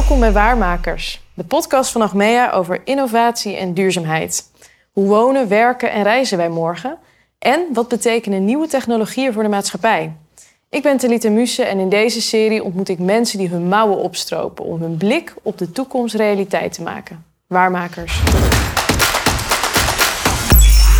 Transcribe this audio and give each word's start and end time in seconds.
Welkom 0.00 0.20
bij 0.20 0.32
Waarmakers, 0.32 1.20
de 1.34 1.44
podcast 1.44 1.92
van 1.92 2.02
Achmea 2.02 2.50
over 2.50 2.80
innovatie 2.84 3.56
en 3.56 3.74
duurzaamheid. 3.74 4.50
Hoe 4.92 5.06
wonen, 5.06 5.48
werken 5.48 5.92
en 5.92 6.02
reizen 6.02 6.36
wij 6.36 6.48
morgen? 6.48 6.98
En 7.38 7.66
wat 7.72 7.88
betekenen 7.88 8.44
nieuwe 8.44 8.66
technologieën 8.66 9.32
voor 9.32 9.42
de 9.42 9.48
maatschappij? 9.48 10.12
Ik 10.70 10.82
ben 10.82 10.96
Talita 10.96 11.30
Muse 11.30 11.62
en 11.64 11.78
in 11.78 11.88
deze 11.88 12.20
serie 12.20 12.64
ontmoet 12.64 12.88
ik 12.88 12.98
mensen 12.98 13.38
die 13.38 13.48
hun 13.48 13.68
mouwen 13.68 13.98
opstropen 13.98 14.64
om 14.64 14.80
hun 14.80 14.96
blik 14.96 15.34
op 15.42 15.58
de 15.58 15.72
toekomst 15.72 16.14
realiteit 16.14 16.72
te 16.72 16.82
maken. 16.82 17.24
Waarmakers. 17.46 18.20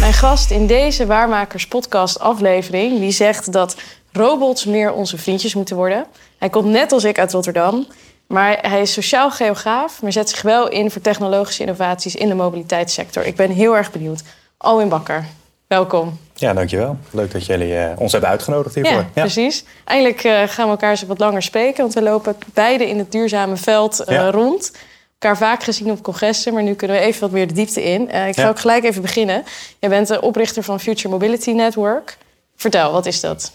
Mijn 0.01 0.13
gast 0.13 0.51
in 0.51 0.67
deze 0.67 1.07
Waarmakers 1.07 1.69
podcast 1.69 2.19
aflevering 2.19 2.99
die 2.99 3.11
zegt 3.11 3.53
dat 3.53 3.77
robots 4.13 4.65
meer 4.65 4.93
onze 4.93 5.19
vriendjes 5.19 5.55
moeten 5.55 5.77
worden. 5.77 6.07
Hij 6.39 6.49
komt 6.49 6.69
net 6.69 6.93
als 6.93 7.05
ik 7.05 7.19
uit 7.19 7.33
Rotterdam, 7.33 7.87
maar 8.31 8.59
hij 8.63 8.81
is 8.81 8.93
sociaal 8.93 9.31
geograaf, 9.31 10.03
maar 10.03 10.13
zet 10.13 10.29
zich 10.29 10.43
wel 10.43 10.69
in 10.69 10.91
voor 10.91 11.03
technologische 11.03 11.63
innovaties 11.63 12.15
in 12.15 12.29
de 12.29 12.35
mobiliteitssector. 12.35 13.25
Ik 13.25 13.37
ben 13.37 13.51
heel 13.51 13.77
erg 13.77 13.93
benieuwd. 13.93 14.23
Alwin 14.57 14.89
Bakker, 14.89 15.25
welkom. 15.67 16.19
Ja, 16.35 16.53
dankjewel. 16.53 16.97
Leuk 17.11 17.33
dat 17.33 17.47
jullie 17.47 17.73
uh, 17.73 17.91
ons 17.97 18.13
hebben 18.13 18.31
uitgenodigd 18.31 18.75
hiervoor. 18.75 18.95
Ja, 18.95 19.07
ja. 19.15 19.21
precies. 19.21 19.65
Eindelijk 19.85 20.25
uh, 20.25 20.43
gaan 20.47 20.65
we 20.65 20.71
elkaar 20.71 20.91
eens 20.91 21.03
wat 21.03 21.19
langer 21.19 21.43
spreken, 21.43 21.83
want 21.83 21.95
we 21.95 22.03
lopen 22.03 22.37
beide 22.55 22.89
in 22.89 22.99
het 22.99 23.13
duurzame 23.13 23.57
veld 23.57 24.01
uh, 24.01 24.07
ja. 24.07 24.31
rond. 24.31 24.73
Elkaar 25.19 25.37
vaak 25.37 25.63
gezien 25.63 25.91
op 25.91 26.03
congressen, 26.03 26.55
maar 26.55 26.63
nu 26.63 26.75
kunnen 26.75 26.97
we 26.97 27.03
even 27.03 27.21
wat 27.21 27.31
meer 27.31 27.47
de 27.47 27.55
diepte 27.55 27.83
in. 27.83 28.03
ik 28.03 28.35
ga 28.35 28.43
ja. 28.43 28.49
ook 28.49 28.61
gelijk 28.61 28.85
even 28.85 29.03
beginnen. 29.03 29.45
Jij 29.79 29.91
bent 29.91 30.09
de 30.09 30.21
oprichter 30.21 30.63
van 30.63 30.81
Future 30.81 31.09
Mobility 31.09 31.51
Network. 31.51 32.17
Vertel, 32.57 32.93
wat 32.93 33.07
is 33.07 33.21
dat? 33.21 33.53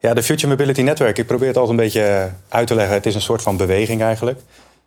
Ja, 0.00 0.14
de 0.14 0.22
Future 0.22 0.48
Mobility 0.48 0.80
Network. 0.82 1.18
Ik 1.18 1.26
probeer 1.26 1.48
het 1.48 1.56
altijd 1.56 1.78
een 1.78 1.84
beetje 1.84 2.30
uit 2.48 2.66
te 2.66 2.74
leggen. 2.74 2.94
Het 2.94 3.06
is 3.06 3.14
een 3.14 3.20
soort 3.20 3.42
van 3.42 3.56
beweging 3.56 4.02
eigenlijk. 4.02 4.40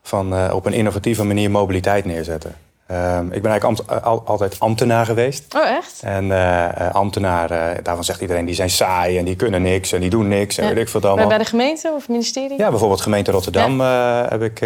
Van 0.03 0.33
uh, 0.33 0.51
op 0.53 0.65
een 0.65 0.73
innovatieve 0.73 1.23
manier 1.23 1.51
mobiliteit 1.51 2.05
neerzetten. 2.05 2.55
Um, 2.91 3.31
ik 3.31 3.41
ben 3.41 3.51
eigenlijk 3.51 3.63
ambt, 3.63 4.03
al, 4.03 4.23
altijd 4.25 4.59
ambtenaar 4.59 5.05
geweest. 5.05 5.55
Oh, 5.55 5.67
echt? 5.67 6.01
En 6.01 6.25
uh, 6.25 6.89
ambtenaren, 6.91 7.83
daarvan 7.83 8.03
zegt 8.03 8.21
iedereen, 8.21 8.45
die 8.45 8.55
zijn 8.55 8.69
saai 8.69 9.17
en 9.17 9.25
die 9.25 9.35
kunnen 9.35 9.61
niks 9.61 9.91
en 9.91 10.01
die 10.01 10.09
doen 10.09 10.27
niks. 10.27 10.57
En 10.57 10.63
ja. 10.63 10.73
weet 10.73 10.83
ik 10.83 10.89
veel 10.89 11.01
allemaal. 11.01 11.27
Bij 11.27 11.37
de 11.37 11.45
gemeente 11.45 11.91
of 11.95 12.07
ministerie? 12.07 12.57
Ja, 12.57 12.69
bijvoorbeeld 12.69 13.01
gemeente 13.01 13.31
Rotterdam 13.31 13.81
ja. 13.81 14.25
heb 14.29 14.41
ik 14.41 14.59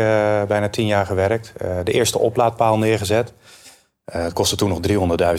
bijna 0.48 0.70
tien 0.70 0.86
jaar 0.86 1.06
gewerkt. 1.06 1.54
de 1.84 1.92
eerste 1.92 2.20
oplaadpaal 2.20 2.78
neergezet. 2.78 3.34
Uh, 4.14 4.24
het 4.24 4.34
kostte 4.34 4.56
toen 4.56 4.70
nog 4.70 4.80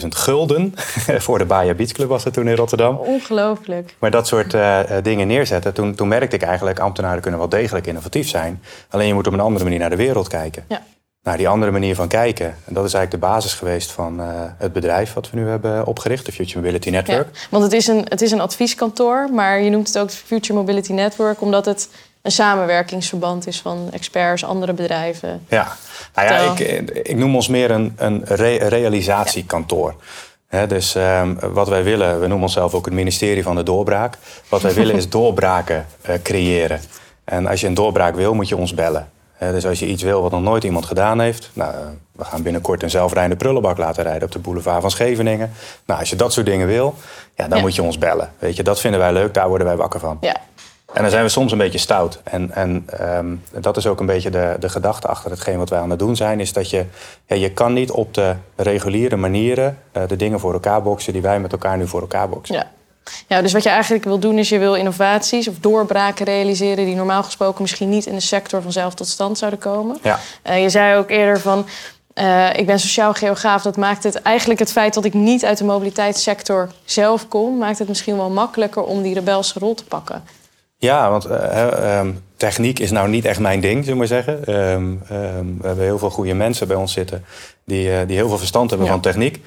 300.000 0.01 0.07
gulden. 0.07 0.73
Voor 1.25 1.37
de 1.37 1.45
Baja 1.45 1.73
Beach 1.73 1.91
Club 1.91 2.07
was 2.07 2.23
het 2.23 2.33
toen 2.33 2.47
in 2.47 2.55
Rotterdam. 2.55 2.95
Ongelooflijk. 2.97 3.95
Maar 3.99 4.11
dat 4.11 4.27
soort 4.27 4.53
uh, 4.53 4.79
dingen 5.03 5.27
neerzetten, 5.27 5.73
toen, 5.73 5.95
toen 5.95 6.07
merkte 6.07 6.35
ik 6.35 6.41
eigenlijk... 6.41 6.79
ambtenaren 6.79 7.21
kunnen 7.21 7.39
wel 7.39 7.49
degelijk 7.49 7.87
innovatief 7.87 8.27
zijn. 8.29 8.61
Alleen 8.89 9.07
je 9.07 9.13
moet 9.13 9.27
op 9.27 9.33
een 9.33 9.39
andere 9.39 9.63
manier 9.63 9.79
naar 9.79 9.89
de 9.89 9.95
wereld 9.95 10.27
kijken. 10.27 10.65
Ja. 10.67 10.81
Naar 11.23 11.37
die 11.37 11.47
andere 11.47 11.71
manier 11.71 11.95
van 11.95 12.07
kijken. 12.07 12.45
En 12.45 12.73
dat 12.73 12.85
is 12.85 12.93
eigenlijk 12.93 13.23
de 13.23 13.29
basis 13.29 13.53
geweest 13.53 13.91
van 13.91 14.19
uh, 14.19 14.25
het 14.57 14.73
bedrijf... 14.73 15.13
wat 15.13 15.29
we 15.29 15.37
nu 15.37 15.47
hebben 15.47 15.85
opgericht, 15.85 16.25
de 16.25 16.31
Future 16.31 16.59
Mobility 16.59 16.89
Network. 16.89 17.27
Ja, 17.33 17.39
want 17.49 17.63
het 17.63 17.73
is, 17.73 17.87
een, 17.87 18.05
het 18.09 18.21
is 18.21 18.31
een 18.31 18.41
advieskantoor, 18.41 19.29
maar 19.33 19.61
je 19.61 19.69
noemt 19.69 19.87
het 19.87 19.99
ook 19.99 20.11
Future 20.11 20.59
Mobility 20.59 20.93
Network... 20.93 21.41
omdat 21.41 21.65
het 21.65 21.89
een 22.27 22.33
samenwerkingsverband 22.33 23.47
is 23.47 23.61
van 23.61 23.89
experts, 23.91 24.43
andere 24.43 24.73
bedrijven. 24.73 25.45
Ja, 25.49 25.67
nou 26.15 26.27
ja, 26.27 26.51
ik, 26.51 26.89
ik 26.89 27.15
noem 27.15 27.35
ons 27.35 27.47
meer 27.47 27.71
een, 27.71 27.93
een 27.97 28.21
re 28.25 28.55
realisatiekantoor. 28.55 29.95
He, 30.47 30.67
dus 30.67 30.95
um, 30.95 31.39
wat 31.39 31.67
wij 31.67 31.83
willen, 31.83 32.19
we 32.19 32.27
noemen 32.27 32.45
onszelf 32.45 32.73
ook 32.73 32.85
het 32.85 32.93
ministerie 32.93 33.43
van 33.43 33.55
de 33.55 33.63
doorbraak. 33.63 34.17
Wat 34.49 34.61
wij 34.61 34.73
willen 34.73 34.95
is 34.95 35.09
doorbraken 35.19 35.85
uh, 36.09 36.15
creëren. 36.23 36.79
En 37.23 37.47
als 37.47 37.61
je 37.61 37.67
een 37.67 37.73
doorbraak 37.73 38.15
wil, 38.15 38.33
moet 38.33 38.47
je 38.47 38.57
ons 38.57 38.73
bellen. 38.73 39.09
He, 39.33 39.51
dus 39.51 39.65
als 39.65 39.79
je 39.79 39.87
iets 39.87 40.03
wil 40.03 40.21
wat 40.21 40.31
nog 40.31 40.41
nooit 40.41 40.63
iemand 40.63 40.85
gedaan 40.85 41.19
heeft... 41.19 41.49
Nou, 41.53 41.73
we 42.11 42.23
gaan 42.23 42.41
binnenkort 42.41 42.83
een 42.83 42.89
zelfrijdende 42.89 43.35
prullenbak 43.37 43.77
laten 43.77 44.03
rijden... 44.03 44.23
op 44.23 44.31
de 44.31 44.39
boulevard 44.39 44.81
van 44.81 44.91
Scheveningen. 44.91 45.51
Nou, 45.85 45.99
als 45.99 46.09
je 46.09 46.15
dat 46.15 46.33
soort 46.33 46.45
dingen 46.45 46.67
wil, 46.67 46.95
ja, 47.35 47.47
dan 47.47 47.57
ja. 47.57 47.63
moet 47.63 47.75
je 47.75 47.83
ons 47.83 47.97
bellen. 47.97 48.31
Weet 48.39 48.55
je, 48.55 48.63
dat 48.63 48.79
vinden 48.79 48.99
wij 48.99 49.13
leuk, 49.13 49.33
daar 49.33 49.47
worden 49.47 49.67
wij 49.67 49.75
wakker 49.75 49.99
van. 49.99 50.17
Ja. 50.21 50.35
En 50.93 51.01
dan 51.01 51.11
zijn 51.11 51.23
we 51.23 51.29
soms 51.29 51.51
een 51.51 51.57
beetje 51.57 51.77
stout. 51.77 52.19
En, 52.23 52.51
en 52.51 52.87
um, 53.01 53.43
dat 53.61 53.77
is 53.77 53.87
ook 53.87 53.99
een 53.99 54.05
beetje 54.05 54.29
de, 54.29 54.55
de 54.59 54.69
gedachte 54.69 55.07
achter 55.07 55.31
hetgeen 55.31 55.57
wat 55.57 55.69
wij 55.69 55.79
aan 55.79 55.89
het 55.89 55.99
doen 55.99 56.15
zijn. 56.15 56.39
Is 56.39 56.53
dat 56.53 56.69
je, 56.69 56.85
ja, 57.25 57.35
je 57.35 57.51
kan 57.51 57.73
niet 57.73 57.91
op 57.91 58.13
de 58.13 58.35
reguliere 58.55 59.15
manieren 59.15 59.77
uh, 59.97 60.03
de 60.07 60.15
dingen 60.15 60.39
voor 60.39 60.53
elkaar 60.53 60.81
boksen 60.81 61.13
die 61.13 61.21
wij 61.21 61.39
met 61.39 61.51
elkaar 61.51 61.77
nu 61.77 61.87
voor 61.87 62.01
elkaar 62.01 62.29
boksen. 62.29 62.55
Ja. 62.55 62.67
Ja, 63.27 63.41
dus 63.41 63.53
wat 63.53 63.63
je 63.63 63.69
eigenlijk 63.69 64.03
wil 64.03 64.19
doen 64.19 64.37
is 64.37 64.49
je 64.49 64.57
wil 64.57 64.75
innovaties 64.75 65.47
of 65.47 65.55
doorbraken 65.59 66.25
realiseren 66.25 66.85
die 66.85 66.95
normaal 66.95 67.23
gesproken 67.23 67.61
misschien 67.61 67.89
niet 67.89 68.05
in 68.05 68.15
de 68.15 68.21
sector 68.21 68.61
vanzelf 68.61 68.93
tot 68.93 69.07
stand 69.07 69.37
zouden 69.37 69.59
komen. 69.59 69.97
Ja. 70.01 70.19
Uh, 70.49 70.61
je 70.61 70.69
zei 70.69 70.97
ook 70.97 71.09
eerder 71.09 71.39
van 71.39 71.65
uh, 72.15 72.53
ik 72.53 72.65
ben 72.65 72.79
sociaal 72.79 73.13
geograaf. 73.13 73.61
Dat 73.61 73.77
maakt 73.77 74.03
het 74.03 74.21
eigenlijk 74.21 74.59
het 74.59 74.71
feit 74.71 74.93
dat 74.93 75.05
ik 75.05 75.13
niet 75.13 75.45
uit 75.45 75.57
de 75.57 75.63
mobiliteitssector 75.63 76.69
zelf 76.85 77.27
kom, 77.27 77.57
maakt 77.57 77.79
het 77.79 77.87
misschien 77.87 78.17
wel 78.17 78.29
makkelijker 78.29 78.83
om 78.83 79.01
die 79.01 79.13
rebelse 79.13 79.59
rol 79.59 79.73
te 79.73 79.85
pakken. 79.85 80.23
Ja, 80.79 81.09
want 81.09 81.27
uh, 81.27 81.99
um, 81.99 82.23
techniek 82.35 82.79
is 82.79 82.91
nou 82.91 83.09
niet 83.09 83.25
echt 83.25 83.39
mijn 83.39 83.59
ding, 83.59 83.85
zullen 83.85 83.91
we 83.91 83.97
maar 83.97 84.23
zeggen. 84.23 84.55
Um, 84.55 85.01
um, 85.11 85.57
we 85.61 85.67
hebben 85.67 85.85
heel 85.85 85.99
veel 85.99 86.09
goede 86.09 86.33
mensen 86.33 86.67
bij 86.67 86.77
ons 86.77 86.93
zitten 86.93 87.25
die, 87.65 87.87
uh, 87.87 87.97
die 88.07 88.15
heel 88.15 88.27
veel 88.27 88.37
verstand 88.37 88.69
hebben 88.69 88.87
ja. 88.87 88.93
van 88.93 89.01
techniek. 89.01 89.41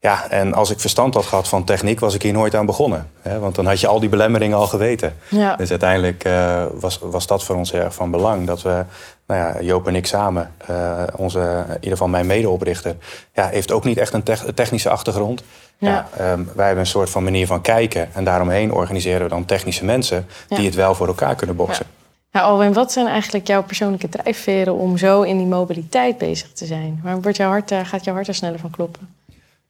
Ja, 0.00 0.30
en 0.30 0.54
als 0.54 0.70
ik 0.70 0.80
verstand 0.80 1.14
had 1.14 1.26
gehad 1.26 1.48
van 1.48 1.64
techniek, 1.64 2.00
was 2.00 2.14
ik 2.14 2.22
hier 2.22 2.32
nooit 2.32 2.54
aan 2.54 2.66
begonnen. 2.66 3.10
Hè? 3.20 3.38
Want 3.38 3.54
dan 3.54 3.66
had 3.66 3.80
je 3.80 3.86
al 3.86 4.00
die 4.00 4.08
belemmeringen 4.08 4.56
al 4.56 4.66
geweten. 4.66 5.16
Ja. 5.28 5.56
Dus 5.56 5.70
uiteindelijk 5.70 6.24
uh, 6.26 6.64
was, 6.72 6.98
was 7.02 7.26
dat 7.26 7.44
voor 7.44 7.56
ons 7.56 7.72
heel 7.72 7.80
erg 7.80 7.94
van 7.94 8.10
belang. 8.10 8.46
Dat 8.46 8.62
we, 8.62 8.84
nou 9.26 9.40
ja, 9.40 9.62
Joop 9.62 9.86
en 9.86 9.94
ik 9.94 10.06
samen, 10.06 10.54
onze, 11.16 11.64
in 11.66 11.74
ieder 11.74 11.90
geval 11.90 12.08
mijn 12.08 12.26
medeoprichter... 12.26 12.96
Ja, 13.32 13.48
heeft 13.48 13.72
ook 13.72 13.84
niet 13.84 13.98
echt 13.98 14.12
een 14.12 14.22
te 14.22 14.54
technische 14.54 14.90
achtergrond. 14.90 15.42
Ja. 15.78 16.08
Ja, 16.16 16.32
um, 16.32 16.50
wij 16.54 16.66
hebben 16.66 16.84
een 16.84 16.90
soort 16.90 17.10
van 17.10 17.24
manier 17.24 17.46
van 17.46 17.60
kijken. 17.60 18.08
En 18.14 18.24
daaromheen 18.24 18.72
organiseren 18.72 19.22
we 19.22 19.28
dan 19.28 19.44
technische 19.44 19.84
mensen... 19.84 20.26
die 20.48 20.64
het 20.64 20.74
wel 20.74 20.94
voor 20.94 21.06
elkaar 21.06 21.34
kunnen 21.34 21.56
boksen. 21.56 21.86
Ja. 21.88 22.40
Ja, 22.40 22.40
Alwin, 22.40 22.72
wat 22.72 22.92
zijn 22.92 23.06
eigenlijk 23.06 23.46
jouw 23.46 23.62
persoonlijke 23.62 24.08
drijfveren... 24.08 24.74
om 24.74 24.96
zo 24.96 25.22
in 25.22 25.36
die 25.38 25.46
mobiliteit 25.46 26.18
bezig 26.18 26.52
te 26.52 26.66
zijn? 26.66 27.00
Waar 27.02 27.20
wordt 27.20 27.36
jouw 27.36 27.50
hart, 27.50 27.72
gaat 27.82 28.04
jouw 28.04 28.14
hart 28.14 28.28
er 28.28 28.34
sneller 28.34 28.58
van 28.58 28.70
kloppen? 28.70 29.08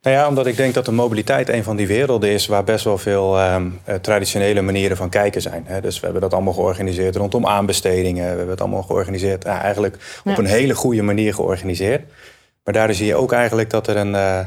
Nou 0.04 0.16
ja, 0.16 0.28
omdat 0.28 0.46
ik 0.46 0.56
denk 0.56 0.74
dat 0.74 0.84
de 0.84 0.92
mobiliteit 0.92 1.48
een 1.48 1.64
van 1.64 1.76
die 1.76 1.86
werelden 1.86 2.30
is 2.30 2.46
waar 2.46 2.64
best 2.64 2.84
wel 2.84 2.98
veel 2.98 3.42
um, 3.42 3.80
uh, 3.88 3.94
traditionele 3.94 4.60
manieren 4.60 4.96
van 4.96 5.08
kijken 5.08 5.42
zijn. 5.42 5.64
Hè. 5.66 5.80
Dus 5.80 5.96
we 5.96 6.04
hebben 6.04 6.22
dat 6.22 6.34
allemaal 6.34 6.52
georganiseerd 6.52 7.16
rondom 7.16 7.46
aanbestedingen. 7.46 8.22
We 8.22 8.28
hebben 8.28 8.48
het 8.48 8.60
allemaal 8.60 8.82
georganiseerd, 8.82 9.46
uh, 9.46 9.52
eigenlijk 9.52 10.20
op 10.24 10.38
een 10.38 10.46
hele 10.46 10.74
goede 10.74 11.02
manier 11.02 11.34
georganiseerd. 11.34 12.02
Maar 12.64 12.74
daardoor 12.74 12.96
zie 12.96 13.06
je 13.06 13.14
ook 13.14 13.32
eigenlijk 13.32 13.70
dat 13.70 13.86
er 13.86 13.96
een, 13.96 14.14
uh, 14.14 14.38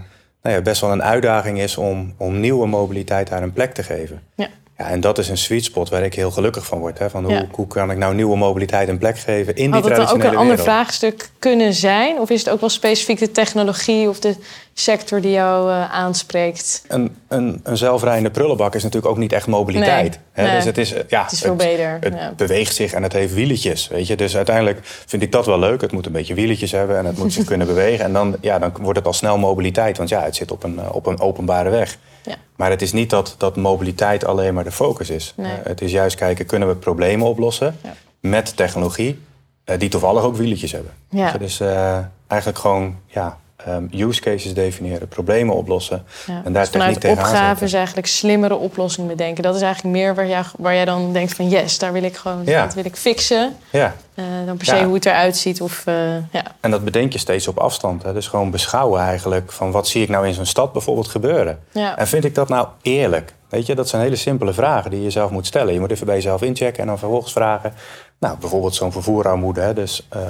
nou 0.47 0.59
ja, 0.59 0.65
best 0.65 0.81
wel 0.81 0.91
een 0.91 1.03
uitdaging 1.03 1.59
is 1.59 1.77
om, 1.77 2.13
om 2.17 2.39
nieuwe 2.39 2.67
mobiliteit 2.67 3.27
daar 3.27 3.43
een 3.43 3.53
plek 3.53 3.73
te 3.73 3.83
geven. 3.83 4.21
Ja. 4.35 4.47
Ja, 4.77 4.89
en 4.89 5.01
dat 5.01 5.17
is 5.17 5.29
een 5.29 5.37
sweet 5.37 5.63
spot 5.63 5.89
waar 5.89 6.03
ik 6.03 6.13
heel 6.13 6.31
gelukkig 6.31 6.65
van 6.65 6.79
word. 6.79 6.99
Hè? 6.99 7.09
Van 7.09 7.23
hoe, 7.23 7.33
ja. 7.33 7.45
hoe 7.51 7.67
kan 7.67 7.91
ik 7.91 7.97
nou 7.97 8.15
nieuwe 8.15 8.37
mobiliteit 8.37 8.87
een 8.87 8.97
plek 8.97 9.19
geven 9.19 9.55
in 9.55 9.71
Had 9.71 9.83
die 9.83 9.91
traditionele 9.91 9.99
Had 9.99 9.99
het 9.99 10.07
dan 10.07 10.17
ook 10.17 10.23
een 10.23 10.29
wereld? 10.29 10.49
ander 10.49 10.63
vraagstuk 10.63 11.29
kunnen 11.39 11.73
zijn? 11.73 12.19
Of 12.19 12.29
is 12.29 12.39
het 12.39 12.49
ook 12.49 12.59
wel 12.59 12.69
specifiek 12.69 13.19
de 13.19 13.31
technologie 13.31 14.09
of 14.09 14.19
de 14.19 14.35
sector 14.73 15.21
die 15.21 15.31
jou 15.31 15.69
uh, 15.69 15.93
aanspreekt? 15.93 16.83
Een, 16.87 17.15
een, 17.27 17.59
een 17.63 17.77
zelfrijdende 17.77 18.31
prullenbak 18.31 18.75
is 18.75 18.83
natuurlijk 18.83 19.11
ook 19.11 19.17
niet 19.17 19.33
echt 19.33 19.47
mobiliteit. 19.47 20.11
Nee, 20.11 20.19
hè? 20.31 20.43
nee. 20.43 20.55
Dus 20.55 20.65
het 20.65 20.77
is, 20.77 20.93
ja, 21.07 21.23
het 21.23 21.31
is 21.31 21.39
veel 21.39 21.49
het, 21.49 21.57
beter. 21.57 21.97
Het 21.99 22.13
ja. 22.13 22.33
beweegt 22.35 22.75
zich 22.75 22.93
en 22.93 23.03
het 23.03 23.13
heeft 23.13 23.33
wieletjes. 23.33 23.87
Weet 23.87 24.07
je? 24.07 24.15
Dus 24.15 24.35
uiteindelijk 24.35 24.79
vind 24.83 25.21
ik 25.21 25.31
dat 25.31 25.45
wel 25.45 25.59
leuk. 25.59 25.81
Het 25.81 25.91
moet 25.91 26.05
een 26.05 26.11
beetje 26.11 26.33
wieletjes 26.33 26.71
hebben 26.71 26.97
en 26.97 27.05
het 27.05 27.17
moet 27.17 27.33
zich 27.33 27.45
kunnen 27.51 27.67
bewegen. 27.67 28.05
En 28.05 28.13
dan, 28.13 28.35
ja, 28.41 28.59
dan 28.59 28.71
wordt 28.81 28.97
het 28.97 29.07
al 29.07 29.13
snel 29.13 29.37
mobiliteit. 29.37 29.97
Want 29.97 30.09
ja, 30.09 30.23
het 30.23 30.35
zit 30.35 30.51
op 30.51 30.63
een, 30.63 30.91
op 30.91 31.05
een 31.05 31.19
openbare 31.19 31.69
weg. 31.69 31.97
Ja. 32.27 32.35
Maar 32.55 32.69
het 32.69 32.81
is 32.81 32.91
niet 32.91 33.09
dat, 33.09 33.35
dat 33.37 33.55
mobiliteit 33.55 34.25
alleen 34.25 34.53
maar 34.53 34.63
de 34.63 34.71
focus 34.71 35.09
is. 35.09 35.33
Nee. 35.37 35.51
Uh, 35.51 35.57
het 35.63 35.81
is 35.81 35.91
juist 35.91 36.15
kijken, 36.15 36.45
kunnen 36.45 36.67
we 36.67 36.75
problemen 36.75 37.27
oplossen 37.27 37.77
ja. 37.83 37.93
met 38.19 38.55
technologie... 38.55 39.25
Uh, 39.65 39.79
die 39.79 39.89
toevallig 39.89 40.23
ook 40.23 40.35
wieletjes 40.35 40.71
hebben. 40.71 40.91
Ja. 41.09 41.31
Dus 41.31 41.61
uh, 41.61 41.97
eigenlijk 42.27 42.59
gewoon 42.59 42.95
ja, 43.05 43.37
um, 43.67 43.89
use 43.91 44.21
cases 44.21 44.53
definiëren, 44.53 45.07
problemen 45.07 45.55
oplossen. 45.55 46.05
Ja. 46.27 46.41
En 46.43 46.53
daar 46.53 46.61
dus 46.61 46.71
vanuit 46.71 46.93
techniek 46.93 47.15
tegenaan 47.15 47.29
opgaven 47.29 47.47
zetten. 47.47 47.65
is 47.65 47.73
eigenlijk 47.73 48.07
slimmere 48.07 48.55
oplossingen 48.55 49.09
bedenken. 49.09 49.43
Dat 49.43 49.55
is 49.55 49.61
eigenlijk 49.61 49.95
meer 49.95 50.15
waar 50.15 50.27
jij, 50.27 50.43
waar 50.57 50.73
jij 50.73 50.85
dan 50.85 51.13
denkt 51.13 51.33
van 51.33 51.49
yes, 51.49 51.79
daar 51.79 51.93
wil 51.93 52.03
ik 52.03 52.15
gewoon, 52.15 52.41
Ja. 52.45 52.63
dat 52.63 52.73
wil 52.73 52.85
ik 52.85 52.95
fixen. 52.95 53.55
Ja. 53.71 53.95
Uh, 54.15 54.25
dan 54.45 54.57
per 54.57 54.65
se 54.65 54.83
hoe 54.83 54.93
het 54.93 55.05
eruit 55.05 55.37
ziet 55.37 55.61
of 55.61 55.83
uh, 55.87 55.93
ja. 56.31 56.43
En 56.59 56.71
dat 56.71 56.83
bedenk 56.83 57.13
je 57.13 57.19
steeds 57.19 57.47
op 57.47 57.57
afstand. 57.57 58.03
Hè? 58.03 58.13
Dus 58.13 58.27
gewoon 58.27 58.51
beschouwen 58.51 59.01
eigenlijk 59.01 59.51
van 59.51 59.71
wat 59.71 59.87
zie 59.87 60.01
ik 60.01 60.09
nou 60.09 60.27
in 60.27 60.33
zo'n 60.33 60.45
stad 60.45 60.71
bijvoorbeeld 60.73 61.07
gebeuren. 61.07 61.59
En 61.73 62.07
vind 62.07 62.25
ik 62.25 62.35
dat 62.35 62.49
nou 62.49 62.67
eerlijk? 62.81 63.33
Weet 63.49 63.65
je, 63.65 63.75
dat 63.75 63.89
zijn 63.89 64.01
hele 64.01 64.15
simpele 64.15 64.53
vragen 64.53 64.91
die 64.91 65.03
je 65.03 65.09
zelf 65.09 65.31
moet 65.31 65.45
stellen. 65.45 65.73
Je 65.73 65.79
moet 65.79 65.91
even 65.91 66.05
bij 66.05 66.15
jezelf 66.15 66.41
inchecken 66.41 66.81
en 66.81 66.87
dan 66.87 66.99
vervolgens 66.99 67.31
vragen... 67.31 67.73
Nou, 68.19 68.37
bijvoorbeeld 68.39 68.75
zo'n 68.75 68.91
vervoerarmoede, 68.91 69.61
hè? 69.61 69.73
dus 69.73 70.07
uh, 70.15 70.21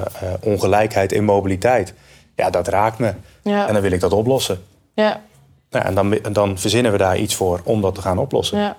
ongelijkheid 0.41 1.11
in 1.11 1.23
mobiliteit. 1.23 1.93
Ja, 2.37 2.49
dat 2.49 2.67
raakt 2.67 2.97
me. 2.97 3.13
Ja. 3.41 3.67
En 3.67 3.73
dan 3.73 3.81
wil 3.81 3.91
ik 3.91 3.99
dat 3.99 4.13
oplossen. 4.13 4.63
Ja. 4.93 5.21
Nou, 5.69 5.85
en 5.85 5.95
dan, 5.95 6.17
dan 6.31 6.57
verzinnen 6.57 6.91
we 6.91 6.97
daar 6.97 7.17
iets 7.17 7.35
voor 7.35 7.61
om 7.63 7.81
dat 7.81 7.95
te 7.95 8.01
gaan 8.01 8.17
oplossen. 8.17 8.59
Ja. 8.59 8.77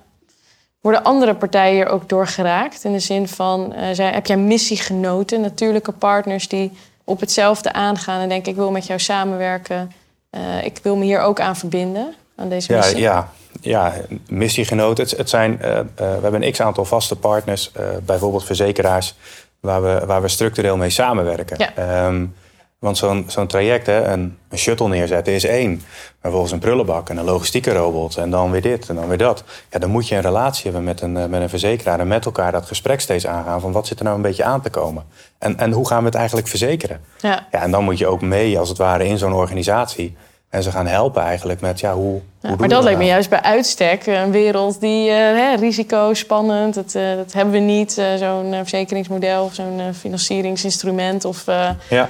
Worden 0.81 1.03
andere 1.03 1.35
partijen 1.35 1.75
hier 1.75 1.87
ook 1.87 2.09
doorgeraakt? 2.09 2.85
In 2.85 2.93
de 2.93 2.99
zin 2.99 3.29
van, 3.29 3.73
uh, 3.77 3.83
zij, 3.93 4.13
heb 4.13 4.27
jij 4.27 4.37
missiegenoten, 4.37 5.41
natuurlijke 5.41 5.93
partners 5.93 6.49
die 6.49 6.73
op 7.05 7.21
hetzelfde 7.21 7.73
aangaan 7.73 8.21
en 8.21 8.29
denken: 8.29 8.51
ik 8.51 8.59
wil 8.59 8.71
met 8.71 8.87
jou 8.87 9.01
samenwerken, 9.01 9.93
uh, 10.31 10.65
ik 10.65 10.79
wil 10.83 10.97
me 10.97 11.05
hier 11.05 11.21
ook 11.21 11.41
aan 11.41 11.57
verbinden, 11.57 12.15
aan 12.37 12.49
deze 12.49 12.73
missie? 12.73 12.99
Ja, 12.99 13.29
ja, 13.61 13.93
ja 13.93 14.05
missiegenoten. 14.29 15.05
Het, 15.05 15.17
het 15.17 15.29
zijn, 15.29 15.53
uh, 15.53 15.59
we 15.95 16.05
hebben 16.05 16.43
een 16.43 16.53
x 16.53 16.61
aantal 16.61 16.85
vaste 16.85 17.17
partners, 17.17 17.73
bijvoorbeeld 18.03 18.45
verzekeraars, 18.45 19.15
waar 19.61 19.83
we, 19.83 20.03
waar 20.07 20.23
we 20.23 20.29
structureel 20.29 20.77
mee 20.77 20.91
samenwerken. 20.91 21.73
Ja. 21.77 22.07
Um, 22.07 22.35
want 22.79 22.97
zo'n 22.97 23.25
zo'n 23.27 23.47
traject, 23.47 23.87
hè, 23.87 24.05
een, 24.05 24.39
een, 24.49 24.59
shuttle 24.59 24.89
neerzetten, 24.89 25.33
is 25.33 25.45
één. 25.45 25.71
Maar 25.71 26.17
vervolgens 26.21 26.53
een 26.53 26.59
prullenbak 26.59 27.09
en 27.09 27.17
een 27.17 27.25
logistieke 27.25 27.73
robot 27.73 28.17
en 28.17 28.31
dan 28.31 28.51
weer 28.51 28.63
dit 28.63 28.89
en 28.89 28.95
dan 28.95 29.09
weer 29.09 29.19
dat. 29.19 29.45
Ja, 29.71 29.79
dan 29.79 29.91
moet 29.91 30.09
je 30.09 30.15
een 30.15 30.21
relatie 30.21 30.65
hebben 30.65 30.85
met 30.85 31.01
een, 31.01 31.17
eh, 31.17 31.25
met 31.25 31.41
een 31.41 31.49
verzekeraar 31.49 32.01
en 32.01 32.09
met 32.09 32.25
elkaar 32.25 32.53
dat 32.53 32.67
gesprek 32.67 33.01
steeds 33.01 33.27
aangaan 33.27 33.61
van 33.61 33.73
wat 33.73 33.87
zit 33.87 33.99
er 33.99 34.05
nou 34.05 34.17
een 34.17 34.23
beetje 34.23 34.45
aan 34.45 34.61
te 34.61 34.71
komen. 34.71 35.05
En, 35.39 35.59
en 35.59 35.73
hoe 35.73 35.87
gaan 35.87 35.99
we 35.99 36.05
het 36.05 36.15
eigenlijk 36.15 36.49
verzekeren? 36.49 37.01
Ja. 37.21 37.47
ja 37.51 37.63
en 37.63 37.71
dan 37.71 37.85
moet 37.85 37.99
je 37.99 38.07
ook 38.07 38.21
mee 38.21 38.59
als 38.59 38.69
het 38.69 38.79
ware 38.79 39.07
in 39.07 39.19
zo'n 39.19 39.33
organisatie. 39.33 40.17
En 40.49 40.63
ze 40.63 40.71
gaan 40.71 40.87
helpen 40.87 41.23
eigenlijk 41.23 41.61
met 41.61 41.81
ja, 41.81 41.95
hoe. 41.95 42.21
Ja, 42.41 42.55
maar 42.59 42.69
dat 42.69 42.83
lijkt 42.83 42.99
me 42.99 43.05
juist 43.05 43.31
bij 43.31 43.43
uitstek 43.43 44.07
een 44.07 44.31
wereld 44.31 44.81
die 44.81 45.09
uh, 45.09 45.15
hè, 45.15 45.55
risico, 45.55 46.15
spannend, 46.15 46.75
dat, 46.75 46.95
uh, 46.95 47.17
dat 47.17 47.33
hebben 47.33 47.55
we 47.55 47.61
niet. 47.61 47.99
Uh, 47.99 48.15
zo'n 48.15 48.55
verzekeringsmodel 48.55 49.45
of 49.45 49.55
zo'n 49.55 49.81
financieringsinstrument. 49.95 51.25
Of, 51.25 51.45
ja. 51.89 52.09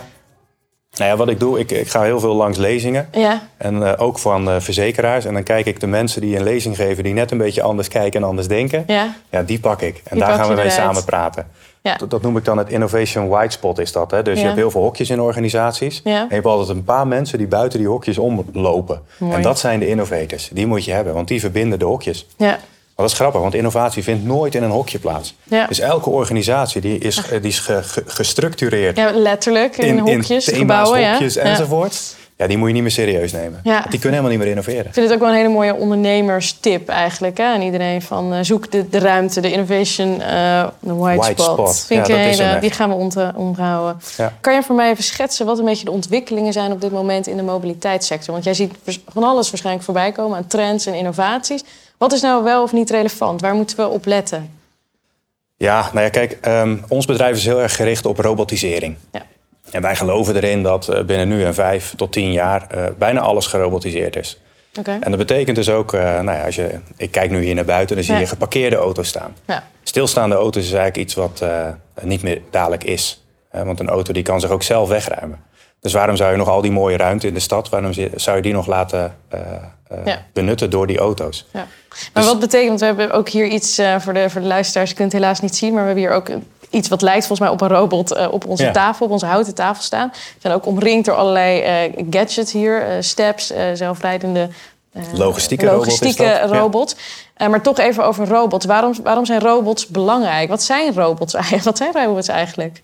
Nou 0.98 1.10
ja, 1.10 1.16
wat 1.16 1.28
ik 1.28 1.40
doe, 1.40 1.58
ik, 1.58 1.70
ik 1.70 1.88
ga 1.88 2.02
heel 2.02 2.20
veel 2.20 2.34
langs 2.34 2.58
lezingen. 2.58 3.08
Ja. 3.12 3.42
En 3.56 3.76
uh, 3.76 3.92
ook 3.96 4.18
van 4.18 4.48
uh, 4.48 4.54
verzekeraars. 4.58 5.24
En 5.24 5.34
dan 5.34 5.42
kijk 5.42 5.66
ik 5.66 5.80
de 5.80 5.86
mensen 5.86 6.20
die 6.20 6.36
een 6.36 6.42
lezing 6.42 6.76
geven... 6.76 7.04
die 7.04 7.14
net 7.14 7.30
een 7.30 7.38
beetje 7.38 7.62
anders 7.62 7.88
kijken 7.88 8.20
en 8.20 8.26
anders 8.26 8.48
denken. 8.48 8.84
Ja, 8.86 9.14
ja 9.30 9.42
die 9.42 9.60
pak 9.60 9.82
ik. 9.82 10.02
En 10.04 10.18
daar 10.18 10.34
gaan 10.34 10.48
we 10.48 10.54
mee 10.54 10.70
samen 10.70 11.04
praten. 11.04 11.46
Ja. 11.82 11.96
Dat, 11.96 12.10
dat, 12.10 12.22
noem 12.22 12.36
ik 12.36 12.44
dan 12.44 12.58
het 12.58 12.68
Innovation 12.68 13.28
White 13.28 13.52
Spot 13.52 13.78
is 13.78 13.92
dat. 13.92 14.10
Hè? 14.10 14.22
Dus 14.22 14.38
je 14.38 14.44
hebt 14.44 14.56
heel 14.56 14.70
veel 14.70 14.80
hokjes 14.82 15.10
in 15.10 15.20
organisaties. 15.20 16.00
Ja. 16.04 16.20
En 16.20 16.26
je 16.28 16.34
hebt 16.34 16.46
altijd 16.46 16.68
een 16.68 16.84
paar 16.84 17.06
mensen 17.06 17.38
die 17.38 17.46
buiten 17.46 17.78
die 17.78 17.88
hokjes 17.88 18.18
omlopen. 18.18 19.00
Mooi. 19.18 19.34
En 19.34 19.42
dat 19.42 19.58
zijn 19.58 19.78
de 19.78 19.88
innovators. 19.88 20.50
Die 20.52 20.66
moet 20.66 20.84
je 20.84 20.92
hebben, 20.92 21.14
want 21.14 21.28
die 21.28 21.40
verbinden 21.40 21.78
de 21.78 21.84
hokjes. 21.84 22.26
Ja. 22.36 22.58
Maar 22.98 23.06
dat 23.06 23.16
is 23.16 23.22
grappig, 23.22 23.40
want 23.40 23.54
innovatie 23.54 24.02
vindt 24.02 24.24
nooit 24.24 24.54
in 24.54 24.62
een 24.62 24.70
hokje 24.70 24.98
plaats. 24.98 25.34
Ja. 25.44 25.66
Dus 25.66 25.78
elke 25.78 26.10
organisatie 26.10 26.80
die 26.80 26.98
is, 26.98 27.22
die 27.30 27.40
is 27.40 27.68
gestructureerd. 28.06 28.96
Ja, 28.96 29.10
letterlijk, 29.10 29.76
in, 29.76 29.86
in 29.86 29.98
hokjes, 29.98 30.48
in 30.48 30.58
gebouwen. 30.58 31.10
hokjes 31.10 31.34
ja. 31.34 31.40
enzovoort. 31.42 32.16
Ja, 32.36 32.46
die 32.46 32.56
moet 32.58 32.66
je 32.66 32.74
niet 32.74 32.82
meer 32.82 32.90
serieus 32.90 33.32
nemen. 33.32 33.60
Ja. 33.62 33.80
Die 33.80 33.98
kunnen 33.98 34.10
helemaal 34.10 34.30
niet 34.30 34.38
meer 34.38 34.48
innoveren. 34.48 34.86
Ik 34.86 34.92
vind 34.92 35.06
het 35.06 35.14
ook 35.14 35.20
wel 35.20 35.28
een 35.28 35.36
hele 35.36 35.48
mooie 35.48 35.74
ondernemerstip 35.74 36.88
eigenlijk. 36.88 37.38
Hè? 37.38 37.54
En 37.54 37.62
iedereen 37.62 38.02
van 38.02 38.34
uh, 38.34 38.38
zoek 38.42 38.70
de, 38.70 38.88
de 38.88 38.98
ruimte, 38.98 39.40
de 39.40 39.52
innovation, 39.52 40.08
uh, 40.08 40.66
de 40.80 40.94
white, 40.94 41.20
white 41.20 41.42
spot. 41.42 41.58
spot. 41.58 41.84
Vind 41.86 42.06
ja, 42.06 42.16
ik 42.16 42.36
hele, 42.36 42.58
die 42.60 42.70
gaan 42.70 42.88
we 42.88 42.94
ont, 42.94 43.16
onthouden. 43.34 44.00
Ja. 44.16 44.32
Kan 44.40 44.54
je 44.54 44.62
voor 44.62 44.74
mij 44.74 44.90
even 44.90 45.04
schetsen 45.04 45.46
wat 45.46 45.58
een 45.58 45.64
beetje 45.64 45.84
de 45.84 45.90
ontwikkelingen 45.90 46.52
zijn 46.52 46.72
op 46.72 46.80
dit 46.80 46.92
moment 46.92 47.26
in 47.26 47.36
de 47.36 47.42
mobiliteitssector? 47.42 48.32
Want 48.32 48.44
jij 48.44 48.54
ziet 48.54 48.74
van 49.08 49.24
alles 49.24 49.50
waarschijnlijk 49.50 49.84
voorbij 49.84 50.12
komen 50.12 50.36
aan 50.36 50.46
trends 50.46 50.86
en 50.86 50.94
innovaties. 50.94 51.64
Wat 51.98 52.12
is 52.12 52.20
nou 52.20 52.44
wel 52.44 52.62
of 52.62 52.72
niet 52.72 52.90
relevant? 52.90 53.40
Waar 53.40 53.54
moeten 53.54 53.76
we 53.76 53.86
op 53.86 54.06
letten? 54.06 54.50
Ja, 55.56 55.90
nou 55.92 56.04
ja, 56.04 56.08
kijk, 56.08 56.38
um, 56.46 56.84
ons 56.88 57.06
bedrijf 57.06 57.36
is 57.36 57.44
heel 57.44 57.60
erg 57.60 57.76
gericht 57.76 58.06
op 58.06 58.18
robotisering. 58.18 58.96
Ja. 59.12 59.22
En 59.70 59.82
wij 59.82 59.96
geloven 59.96 60.36
erin 60.36 60.62
dat 60.62 60.88
uh, 60.90 61.02
binnen 61.02 61.28
nu 61.28 61.44
en 61.44 61.54
vijf 61.54 61.94
tot 61.96 62.12
tien 62.12 62.32
jaar 62.32 62.66
uh, 62.74 62.84
bijna 62.98 63.20
alles 63.20 63.46
gerobotiseerd 63.46 64.16
is. 64.16 64.40
Okay. 64.78 64.98
En 65.00 65.10
dat 65.10 65.18
betekent 65.18 65.56
dus 65.56 65.70
ook, 65.70 65.92
uh, 65.92 66.00
nou 66.00 66.38
ja, 66.38 66.44
als 66.44 66.54
je, 66.54 66.78
ik 66.96 67.10
kijk 67.10 67.30
nu 67.30 67.44
hier 67.44 67.54
naar 67.54 67.64
buiten, 67.64 67.96
dan 67.96 68.04
zie 68.04 68.16
je 68.16 68.26
geparkeerde 68.26 68.76
auto's 68.76 69.08
staan. 69.08 69.36
Ja. 69.46 69.64
Stilstaande 69.82 70.34
auto's 70.34 70.62
is 70.62 70.72
eigenlijk 70.72 70.96
iets 70.96 71.14
wat 71.14 71.44
niet 72.02 72.22
meer 72.22 72.40
dadelijk 72.50 72.84
is. 72.84 73.24
want 73.50 73.80
een 73.80 73.88
auto 73.88 74.12
die 74.12 74.22
kan 74.22 74.40
zich 74.40 74.50
ook 74.50 74.62
zelf 74.62 74.88
wegruimen. 74.88 75.40
Dus 75.80 75.92
waarom 75.92 76.16
zou 76.16 76.30
je 76.30 76.36
nog 76.36 76.48
al 76.48 76.60
die 76.60 76.70
mooie 76.70 76.96
ruimte 76.96 77.26
in 77.26 77.34
de 77.34 77.40
stad, 77.40 77.68
waarom 77.68 77.92
zou 78.14 78.36
je 78.36 78.42
die 78.42 78.52
nog 78.52 78.66
laten 78.66 79.16
uh, 79.34 80.14
benutten 80.32 80.70
door 80.70 80.86
die 80.86 80.98
auto's? 80.98 81.46
Ja. 81.52 81.66
Maar 82.12 82.22
dus- 82.22 82.24
wat 82.24 82.40
betekent, 82.40 82.80
we 82.80 82.86
hebben 82.86 83.10
ook 83.10 83.28
hier 83.28 83.46
iets 83.46 83.78
uh, 83.78 84.00
voor, 84.00 84.14
de, 84.14 84.30
voor 84.30 84.40
de 84.40 84.46
luisteraars, 84.46 84.90
je 84.90 84.96
kunt 84.96 85.12
het 85.12 85.20
helaas 85.20 85.40
niet 85.40 85.56
zien, 85.56 85.72
maar 85.72 85.80
we 85.80 85.86
hebben 85.86 86.04
hier 86.04 86.14
ook 86.14 86.30
iets 86.70 86.88
wat 86.88 87.02
lijkt 87.02 87.26
volgens 87.26 87.40
mij 87.40 87.48
op 87.48 87.60
een 87.60 87.76
robot 87.76 88.28
op 88.28 88.46
onze 88.46 88.70
tafel, 88.70 89.06
op 89.06 89.12
onze 89.12 89.26
houten 89.26 89.54
tafel 89.54 89.82
staan. 89.82 90.08
We 90.12 90.38
zijn 90.38 90.54
ook 90.54 90.66
omringd 90.66 91.04
door 91.04 91.14
allerlei 91.14 91.92
gadgets 92.10 92.52
hier, 92.52 92.84
steps, 93.00 93.52
zelfrijdende 93.74 94.48
logistieke, 95.12 95.66
logistieke 95.66 96.40
robot. 96.46 96.96
maar 97.38 97.62
toch 97.62 97.78
even 97.78 98.04
over 98.04 98.28
robots. 98.28 98.66
Waarom, 98.66 98.94
waarom 99.02 99.26
zijn 99.26 99.40
robots 99.40 99.86
belangrijk? 99.86 100.48
Wat 100.48 100.62
zijn 100.62 100.94
robots 100.94 101.34
eigenlijk? 101.42 101.64
Wat 101.64 101.76
zijn 101.76 101.92
robots 101.92 102.28
eigenlijk? 102.28 102.82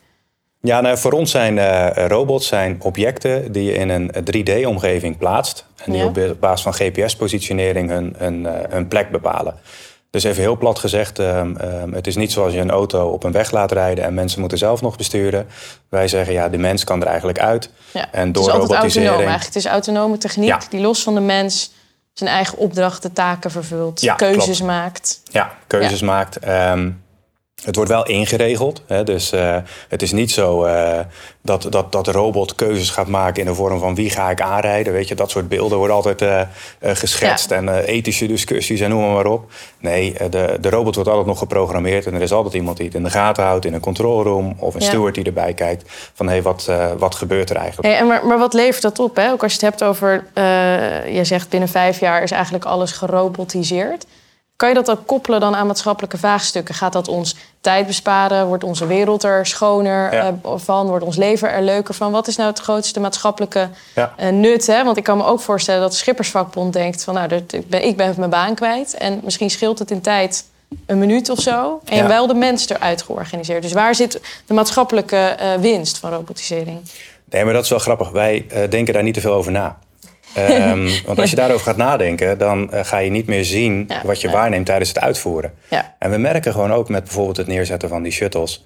Ja, 0.64 0.80
nou, 0.80 0.98
voor 0.98 1.12
ons 1.12 1.30
zijn 1.30 1.56
uh, 1.56 2.06
robots 2.06 2.46
zijn 2.46 2.76
objecten 2.82 3.52
die 3.52 3.64
je 3.64 3.72
in 3.72 3.88
een 3.88 4.10
3D-omgeving 4.14 5.18
plaatst. 5.18 5.66
En 5.84 5.92
die 5.92 6.04
op 6.04 6.36
basis 6.40 6.62
van 6.62 6.74
GPS-positionering 6.74 7.90
hun, 7.90 8.14
hun, 8.18 8.40
uh, 8.40 8.50
hun, 8.68 8.88
plek 8.88 9.10
bepalen. 9.10 9.54
Dus 10.10 10.24
even 10.24 10.42
heel 10.42 10.56
plat 10.56 10.78
gezegd, 10.78 11.18
uh, 11.18 11.42
het 11.92 12.06
is 12.06 12.16
niet 12.16 12.32
zoals 12.32 12.52
je 12.52 12.60
een 12.60 12.70
auto 12.70 13.08
op 13.08 13.24
een 13.24 13.32
weg 13.32 13.50
laat 13.50 13.72
rijden 13.72 14.04
en 14.04 14.14
mensen 14.14 14.40
moeten 14.40 14.58
zelf 14.58 14.80
nog 14.80 14.96
besturen. 14.96 15.46
Wij 15.88 16.08
zeggen 16.08 16.32
ja, 16.32 16.48
de 16.48 16.58
mens 16.58 16.84
kan 16.84 17.00
er 17.00 17.06
eigenlijk 17.06 17.38
uit. 17.38 17.70
Ja, 17.92 18.12
en 18.12 18.32
door 18.32 18.44
het 18.44 18.52
is 18.52 18.60
robotisering. 18.60 18.94
Autonoom, 18.94 19.28
eigenlijk. 19.28 19.44
Het 19.44 19.56
is 19.56 19.66
autonome 19.66 20.18
techniek 20.18 20.70
die 20.70 20.80
los 20.80 21.02
van 21.02 21.14
de 21.14 21.20
mens 21.20 21.72
zijn 22.12 22.30
eigen 22.30 22.58
opdrachten, 22.58 23.12
taken 23.12 23.50
vervult, 23.50 24.12
keuzes 24.16 24.62
maakt. 24.62 25.20
Ja, 25.30 25.54
keuzes 25.66 26.00
maakt. 26.00 26.48
Um, 26.48 27.03
het 27.62 27.76
wordt 27.76 27.90
wel 27.90 28.06
ingeregeld. 28.06 28.82
Hè? 28.86 29.04
Dus 29.04 29.32
uh, 29.32 29.56
het 29.88 30.02
is 30.02 30.12
niet 30.12 30.30
zo 30.30 30.66
uh, 30.66 30.98
dat, 31.42 31.66
dat, 31.70 31.92
dat 31.92 32.04
de 32.04 32.12
robot 32.12 32.54
keuzes 32.54 32.90
gaat 32.90 33.06
maken 33.06 33.40
in 33.40 33.48
de 33.48 33.54
vorm 33.54 33.78
van 33.78 33.94
wie 33.94 34.10
ga 34.10 34.30
ik 34.30 34.40
aanrijden. 34.40 34.92
Weet 34.92 35.08
je, 35.08 35.14
dat 35.14 35.30
soort 35.30 35.48
beelden 35.48 35.78
worden 35.78 35.96
altijd 35.96 36.22
uh, 36.22 36.40
geschetst. 36.80 37.50
En 37.50 37.78
ethische 37.84 38.26
discussies 38.26 38.80
en 38.80 38.90
noem 38.90 39.12
maar 39.12 39.26
op. 39.26 39.50
Nee, 39.78 40.14
de, 40.30 40.56
de 40.60 40.70
robot 40.70 40.94
wordt 40.94 41.10
altijd 41.10 41.26
nog 41.26 41.38
geprogrammeerd. 41.38 42.06
En 42.06 42.14
er 42.14 42.22
is 42.22 42.32
altijd 42.32 42.54
iemand 42.54 42.76
die 42.76 42.86
het 42.86 42.94
in 42.94 43.02
de 43.02 43.10
gaten 43.10 43.44
houdt 43.44 43.64
in 43.64 43.74
een 43.74 43.80
controlroom. 43.80 44.54
Of 44.58 44.74
een 44.74 44.80
ja. 44.80 44.86
steward 44.86 45.14
die 45.14 45.24
erbij 45.24 45.54
kijkt. 45.54 45.90
Van 46.14 46.26
hé, 46.26 46.32
hey, 46.32 46.42
wat, 46.42 46.70
wat 46.98 47.14
gebeurt 47.14 47.50
er 47.50 47.56
eigenlijk? 47.56 47.88
Hey, 47.88 47.98
en 47.98 48.06
maar, 48.06 48.26
maar 48.26 48.38
wat 48.38 48.54
levert 48.54 48.82
dat 48.82 48.98
op? 48.98 49.16
Hè? 49.16 49.30
Ook 49.30 49.42
als 49.42 49.52
je 49.52 49.66
het 49.66 49.78
hebt 49.78 49.84
over, 49.84 50.24
je 51.12 51.20
zegt 51.22 51.48
binnen 51.48 51.68
vijf 51.68 52.00
jaar 52.00 52.22
is 52.22 52.30
eigenlijk 52.30 52.64
alles 52.64 52.92
gerobotiseerd. 52.92 54.06
Kan 54.64 54.72
je 54.72 54.82
dat 54.82 54.98
ook 54.98 55.06
koppelen 55.06 55.40
dan 55.40 55.54
aan 55.54 55.66
maatschappelijke 55.66 56.18
vraagstukken? 56.18 56.74
Gaat 56.74 56.92
dat 56.92 57.08
ons 57.08 57.36
tijd 57.60 57.86
besparen? 57.86 58.46
Wordt 58.46 58.64
onze 58.64 58.86
wereld 58.86 59.22
er 59.22 59.46
schoner 59.46 60.14
ja. 60.14 60.30
uh, 60.44 60.52
van? 60.56 60.86
Wordt 60.86 61.04
ons 61.04 61.16
leven 61.16 61.50
er 61.50 61.62
leuker 61.62 61.94
van? 61.94 62.12
Wat 62.12 62.26
is 62.26 62.36
nou 62.36 62.50
het 62.50 62.58
grootste 62.58 63.00
maatschappelijke 63.00 63.68
ja. 63.94 64.14
uh, 64.20 64.28
nut? 64.28 64.66
Hè? 64.66 64.84
Want 64.84 64.96
ik 64.96 65.02
kan 65.04 65.16
me 65.16 65.24
ook 65.24 65.40
voorstellen 65.40 65.80
dat 65.80 65.90
de 65.90 65.96
Schippersvakbond 65.96 66.72
denkt... 66.72 67.04
van 67.04 67.14
nou, 67.14 67.34
ik 67.34 67.68
ben, 67.68 67.84
ik 67.84 67.96
ben 67.96 68.14
mijn 68.16 68.30
baan 68.30 68.54
kwijt. 68.54 68.94
En 68.94 69.20
misschien 69.24 69.50
scheelt 69.50 69.78
het 69.78 69.90
in 69.90 70.00
tijd 70.00 70.44
een 70.86 70.98
minuut 70.98 71.28
of 71.28 71.38
zo. 71.38 71.80
En 71.84 71.96
ja. 71.96 72.06
wel 72.06 72.26
de 72.26 72.34
mens 72.34 72.68
eruit 72.68 73.02
georganiseerd. 73.02 73.62
Dus 73.62 73.72
waar 73.72 73.94
zit 73.94 74.20
de 74.46 74.54
maatschappelijke 74.54 75.36
uh, 75.40 75.54
winst 75.54 75.98
van 75.98 76.10
robotisering? 76.10 76.78
Nee, 77.30 77.44
maar 77.44 77.52
dat 77.52 77.64
is 77.64 77.70
wel 77.70 77.78
grappig. 77.78 78.10
Wij 78.10 78.46
denken 78.68 78.94
daar 78.94 79.02
niet 79.02 79.14
te 79.14 79.20
veel 79.20 79.34
over 79.34 79.52
na. 79.52 79.78
Um, 80.38 80.88
want 81.06 81.18
als 81.18 81.30
je 81.30 81.36
daarover 81.36 81.66
gaat 81.66 81.76
nadenken, 81.76 82.38
dan 82.38 82.70
uh, 82.72 82.84
ga 82.84 82.98
je 82.98 83.10
niet 83.10 83.26
meer 83.26 83.44
zien 83.44 83.84
ja, 83.88 84.00
wat 84.04 84.20
je 84.20 84.28
ja. 84.28 84.34
waarneemt 84.34 84.66
tijdens 84.66 84.88
het 84.88 84.98
uitvoeren. 84.98 85.52
Ja. 85.68 85.94
En 85.98 86.10
we 86.10 86.16
merken 86.16 86.52
gewoon 86.52 86.72
ook 86.72 86.88
met 86.88 87.04
bijvoorbeeld 87.04 87.36
het 87.36 87.46
neerzetten 87.46 87.88
van 87.88 88.02
die 88.02 88.12
shuttles. 88.12 88.64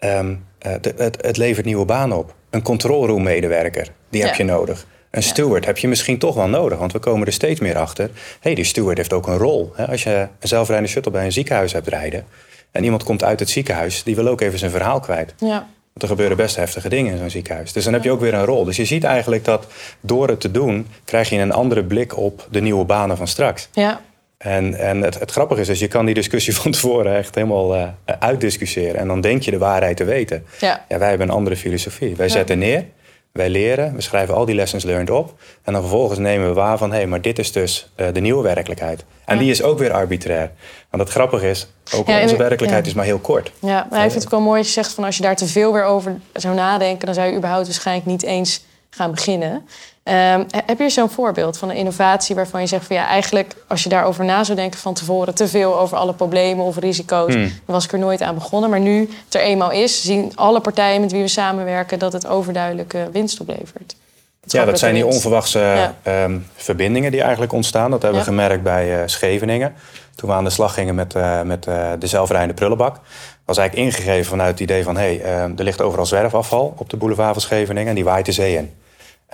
Um, 0.00 0.44
uh, 0.66 0.72
het, 0.72 1.16
het, 1.20 1.36
levert 1.36 1.66
nieuwe 1.66 1.84
banen 1.84 2.18
op. 2.18 2.34
Een 2.50 2.62
controlroom 2.62 3.22
medewerker, 3.22 3.88
die 4.10 4.22
heb 4.22 4.34
je 4.34 4.44
nodig. 4.44 4.86
Een 5.10 5.22
steward 5.22 5.64
heb 5.64 5.78
je 5.78 5.88
misschien 5.88 6.18
toch 6.18 6.34
wel 6.34 6.48
nodig, 6.48 6.78
want 6.78 6.92
we 6.92 6.98
komen 6.98 7.26
er 7.26 7.32
steeds 7.32 7.60
meer 7.60 7.78
achter. 7.78 8.04
Hé, 8.04 8.10
hey, 8.40 8.54
die 8.54 8.64
steward 8.64 8.96
heeft 8.96 9.12
ook 9.12 9.26
een 9.26 9.36
rol. 9.36 9.72
Hè? 9.74 9.86
Als 9.86 10.02
je 10.02 10.28
een 10.40 10.48
zelfrijdende 10.48 10.90
shuttle 10.90 11.12
bij 11.12 11.24
een 11.24 11.32
ziekenhuis 11.32 11.72
hebt 11.72 11.88
rijden 11.88 12.24
en 12.70 12.84
iemand 12.84 13.02
komt 13.02 13.24
uit 13.24 13.40
het 13.40 13.50
ziekenhuis, 13.50 14.02
die 14.02 14.14
wil 14.14 14.28
ook 14.28 14.40
even 14.40 14.58
zijn 14.58 14.70
verhaal 14.70 15.00
kwijt. 15.00 15.34
Ja. 15.38 15.68
Want 15.92 16.02
er 16.02 16.08
gebeuren 16.08 16.36
best 16.36 16.56
heftige 16.56 16.88
dingen 16.88 17.12
in 17.12 17.18
zo'n 17.18 17.30
ziekenhuis. 17.30 17.72
Dus 17.72 17.84
dan 17.84 17.92
heb 17.92 18.04
je 18.04 18.10
ook 18.10 18.20
weer 18.20 18.34
een 18.34 18.44
rol. 18.44 18.64
Dus 18.64 18.76
je 18.76 18.84
ziet 18.84 19.04
eigenlijk 19.04 19.44
dat 19.44 19.66
door 20.00 20.28
het 20.28 20.40
te 20.40 20.50
doen, 20.50 20.86
krijg 21.04 21.28
je 21.28 21.38
een 21.38 21.52
andere 21.52 21.84
blik 21.84 22.16
op 22.16 22.46
de 22.50 22.60
nieuwe 22.60 22.84
banen 22.84 23.16
van 23.16 23.28
straks. 23.28 23.68
Ja. 23.72 24.00
En, 24.38 24.74
en 24.74 25.02
het, 25.02 25.18
het 25.18 25.30
grappige 25.30 25.60
is, 25.60 25.66
dus 25.66 25.78
je 25.78 25.88
kan 25.88 26.04
die 26.04 26.14
discussie 26.14 26.56
van 26.60 26.70
tevoren 26.70 27.16
echt 27.16 27.34
helemaal 27.34 27.76
uh, 27.76 27.88
uitdiscussiëren. 28.18 29.00
En 29.00 29.06
dan 29.06 29.20
denk 29.20 29.42
je 29.42 29.50
de 29.50 29.58
waarheid 29.58 29.96
te 29.96 30.04
weten. 30.04 30.44
Ja. 30.58 30.84
ja 30.88 30.98
wij 30.98 31.08
hebben 31.08 31.28
een 31.28 31.34
andere 31.34 31.56
filosofie. 31.56 32.16
Wij 32.16 32.28
zetten 32.28 32.58
neer, 32.58 32.84
wij 33.32 33.50
leren, 33.50 33.94
we 33.94 34.00
schrijven 34.00 34.34
al 34.34 34.44
die 34.44 34.54
lessons 34.54 34.84
learned 34.84 35.10
op. 35.10 35.34
En 35.62 35.72
dan 35.72 35.82
vervolgens 35.82 36.18
nemen 36.18 36.48
we 36.48 36.54
waar 36.54 36.78
van, 36.78 36.90
hé, 36.90 36.96
hey, 36.96 37.06
maar 37.06 37.20
dit 37.20 37.38
is 37.38 37.52
dus 37.52 37.90
uh, 37.96 38.06
de 38.12 38.20
nieuwe 38.20 38.42
werkelijkheid. 38.42 39.04
En 39.24 39.38
die 39.38 39.50
is 39.50 39.62
ook 39.62 39.78
weer 39.78 39.92
arbitrair. 39.92 40.50
Want 40.90 41.02
het 41.02 41.12
grappige 41.12 41.50
is, 41.50 41.68
ook 41.94 42.06
ja, 42.06 42.22
onze 42.22 42.36
werkelijkheid 42.36 42.86
is 42.86 42.94
maar 42.94 43.04
heel 43.04 43.18
kort. 43.18 43.52
Ja, 43.58 43.86
maar 43.90 43.98
hij 43.98 44.08
vindt 44.08 44.24
het 44.24 44.32
wel 44.32 44.40
mooi 44.40 44.58
als 44.58 44.66
je 44.66 44.72
zegt 44.72 44.92
van 44.92 45.04
als 45.04 45.16
je 45.16 45.22
daar 45.22 45.36
te 45.36 45.46
veel 45.46 45.72
weer 45.72 45.84
over 45.84 46.20
zou 46.32 46.54
nadenken, 46.54 47.06
dan 47.06 47.14
zou 47.14 47.28
je 47.28 47.36
überhaupt 47.36 47.66
waarschijnlijk 47.66 48.06
niet 48.06 48.22
eens 48.22 48.64
gaan 48.90 49.10
beginnen. 49.10 49.66
Ehm, 50.10 50.44
heb 50.66 50.78
je 50.78 50.90
zo'n 50.90 51.10
voorbeeld 51.10 51.58
van 51.58 51.70
een 51.70 51.76
innovatie 51.76 52.34
waarvan 52.34 52.60
je 52.60 52.66
zegt 52.66 52.86
van 52.86 52.96
ja, 52.96 53.06
eigenlijk 53.06 53.54
als 53.66 53.82
je 53.82 53.88
daarover 53.88 54.24
na 54.24 54.44
zou 54.44 54.58
denken 54.58 54.80
van 54.80 54.94
tevoren 54.94 55.34
te 55.34 55.48
veel 55.48 55.78
over 55.78 55.96
alle 55.96 56.12
problemen 56.12 56.64
of 56.64 56.76
risico's, 56.76 57.34
hmm. 57.34 57.42
dan 57.42 57.74
was 57.74 57.84
ik 57.84 57.92
er 57.92 57.98
nooit 57.98 58.22
aan 58.22 58.34
begonnen. 58.34 58.70
Maar 58.70 58.80
nu 58.80 59.10
het 59.24 59.34
er 59.34 59.40
eenmaal 59.40 59.70
is, 59.70 60.02
zien 60.02 60.32
alle 60.34 60.60
partijen 60.60 61.00
met 61.00 61.12
wie 61.12 61.22
we 61.22 61.28
samenwerken 61.28 61.98
dat 61.98 62.12
het 62.12 62.26
overduidelijke 62.26 63.08
winst 63.12 63.40
oplevert. 63.40 63.96
Ja, 64.44 64.64
dat 64.64 64.78
zijn 64.78 64.94
die 64.94 65.06
onverwachte 65.06 65.92
ehm, 66.02 66.38
verbindingen 66.54 67.10
die 67.10 67.22
eigenlijk 67.22 67.52
ontstaan. 67.52 67.90
Dat 67.90 68.02
hebben 68.02 68.20
we 68.20 68.26
gemerkt 68.26 68.62
bij 68.62 68.98
uh, 68.98 69.02
Scheveningen. 69.06 69.74
Toen 70.14 70.28
we 70.28 70.34
aan 70.34 70.44
de 70.44 70.50
slag 70.50 70.74
gingen 70.74 70.94
met, 70.94 71.14
uh, 71.14 71.42
met 71.42 71.66
uh, 71.66 71.90
de 71.98 72.06
zelfrijdende 72.06 72.54
prullenbak. 72.54 72.96
was 73.44 73.58
eigenlijk 73.58 73.88
ingegeven 73.88 74.24
vanuit 74.30 74.50
het 74.50 74.60
idee 74.60 74.84
van... 74.84 74.96
hé, 74.96 75.16
hey, 75.16 75.20
ehm, 75.20 75.52
er 75.56 75.64
ligt 75.64 75.80
overal 75.80 76.06
zwerfafval 76.06 76.74
op 76.76 76.90
de 76.90 76.96
boulevard 76.96 77.32
van 77.32 77.40
Scheveningen... 77.40 77.88
en 77.88 77.94
die 77.94 78.04
waait 78.04 78.26
de 78.26 78.32
zee 78.32 78.56
in. 78.56 78.70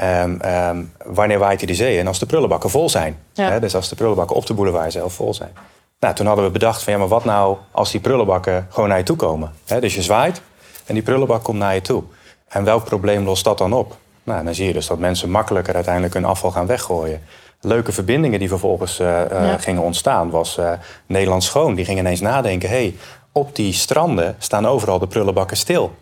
Um, 0.03 0.93
wanneer 1.05 1.39
waait 1.39 1.59
hij 1.59 1.67
de 1.67 1.75
zee 1.75 1.99
in? 1.99 2.07
Als 2.07 2.19
de 2.19 2.27
prullenbakken 2.27 2.71
vol 2.71 2.89
zijn. 2.89 3.19
Hè? 3.35 3.61
Dus 3.61 3.75
als 3.75 3.89
de 3.89 3.95
prullenbakken 3.95 4.37
op 4.37 4.47
de 4.47 4.55
boulevard 4.55 4.93
zelf 4.93 5.13
vol 5.13 5.35
zijn. 5.35 5.53
Nou, 6.01 6.15
toen 6.15 6.27
hadden 6.27 6.45
we 6.45 6.51
bedacht 6.51 6.83
van... 6.83 6.93
ja, 6.93 6.99
maar 6.99 7.09
wat 7.09 7.25
nou 7.25 7.57
als 7.71 7.91
die 7.91 8.01
prullenbakken 8.01 8.67
gewoon 8.71 8.89
naar 8.89 8.99
je 8.99 9.05
toe 9.05 9.17
komen? 9.17 9.53
Hè? 9.67 9.81
Dus 9.81 9.95
je 9.95 10.03
zwaait 10.03 10.41
en 10.87 10.95
die 10.95 11.03
prullenbak 11.03 11.43
komt 11.43 11.59
naar 11.59 11.75
je 11.75 11.81
toe. 11.81 12.03
En 12.49 12.65
welk 12.65 12.85
probleem 12.85 13.25
lost 13.25 13.45
dat 13.45 13.59
dan 13.59 13.73
op? 13.73 13.97
Nou, 14.23 14.45
dan 14.45 14.55
zie 14.55 14.67
je 14.67 14.73
dus 14.73 14.87
dat 14.87 14.99
mensen 14.99 15.31
makkelijker 15.31 15.75
uiteindelijk 15.75 16.15
hun 16.15 16.25
afval 16.25 16.51
gaan 16.51 16.67
weggooien. 16.67 17.23
Leuke 17.61 17.93
verbindingen 17.93 18.39
die 18.39 18.49
vervolgens 18.49 19.01
uh, 19.01 19.21
gingen 19.59 19.83
ontstaan 19.83 20.31
was 20.31 20.59
uh, 20.59 20.73
Nederland 21.07 21.45
Schoon. 21.45 21.75
Die 21.75 21.85
gingen 21.85 22.05
ineens 22.05 22.21
nadenken, 22.21 22.69
hey, 22.69 22.95
op 23.33 23.57
die 23.57 23.73
stranden 23.73 24.37
staan 24.39 24.67
overal 24.67 24.99
de 24.99 25.07
prullenbakken 25.07 25.57
stil. 25.57 25.95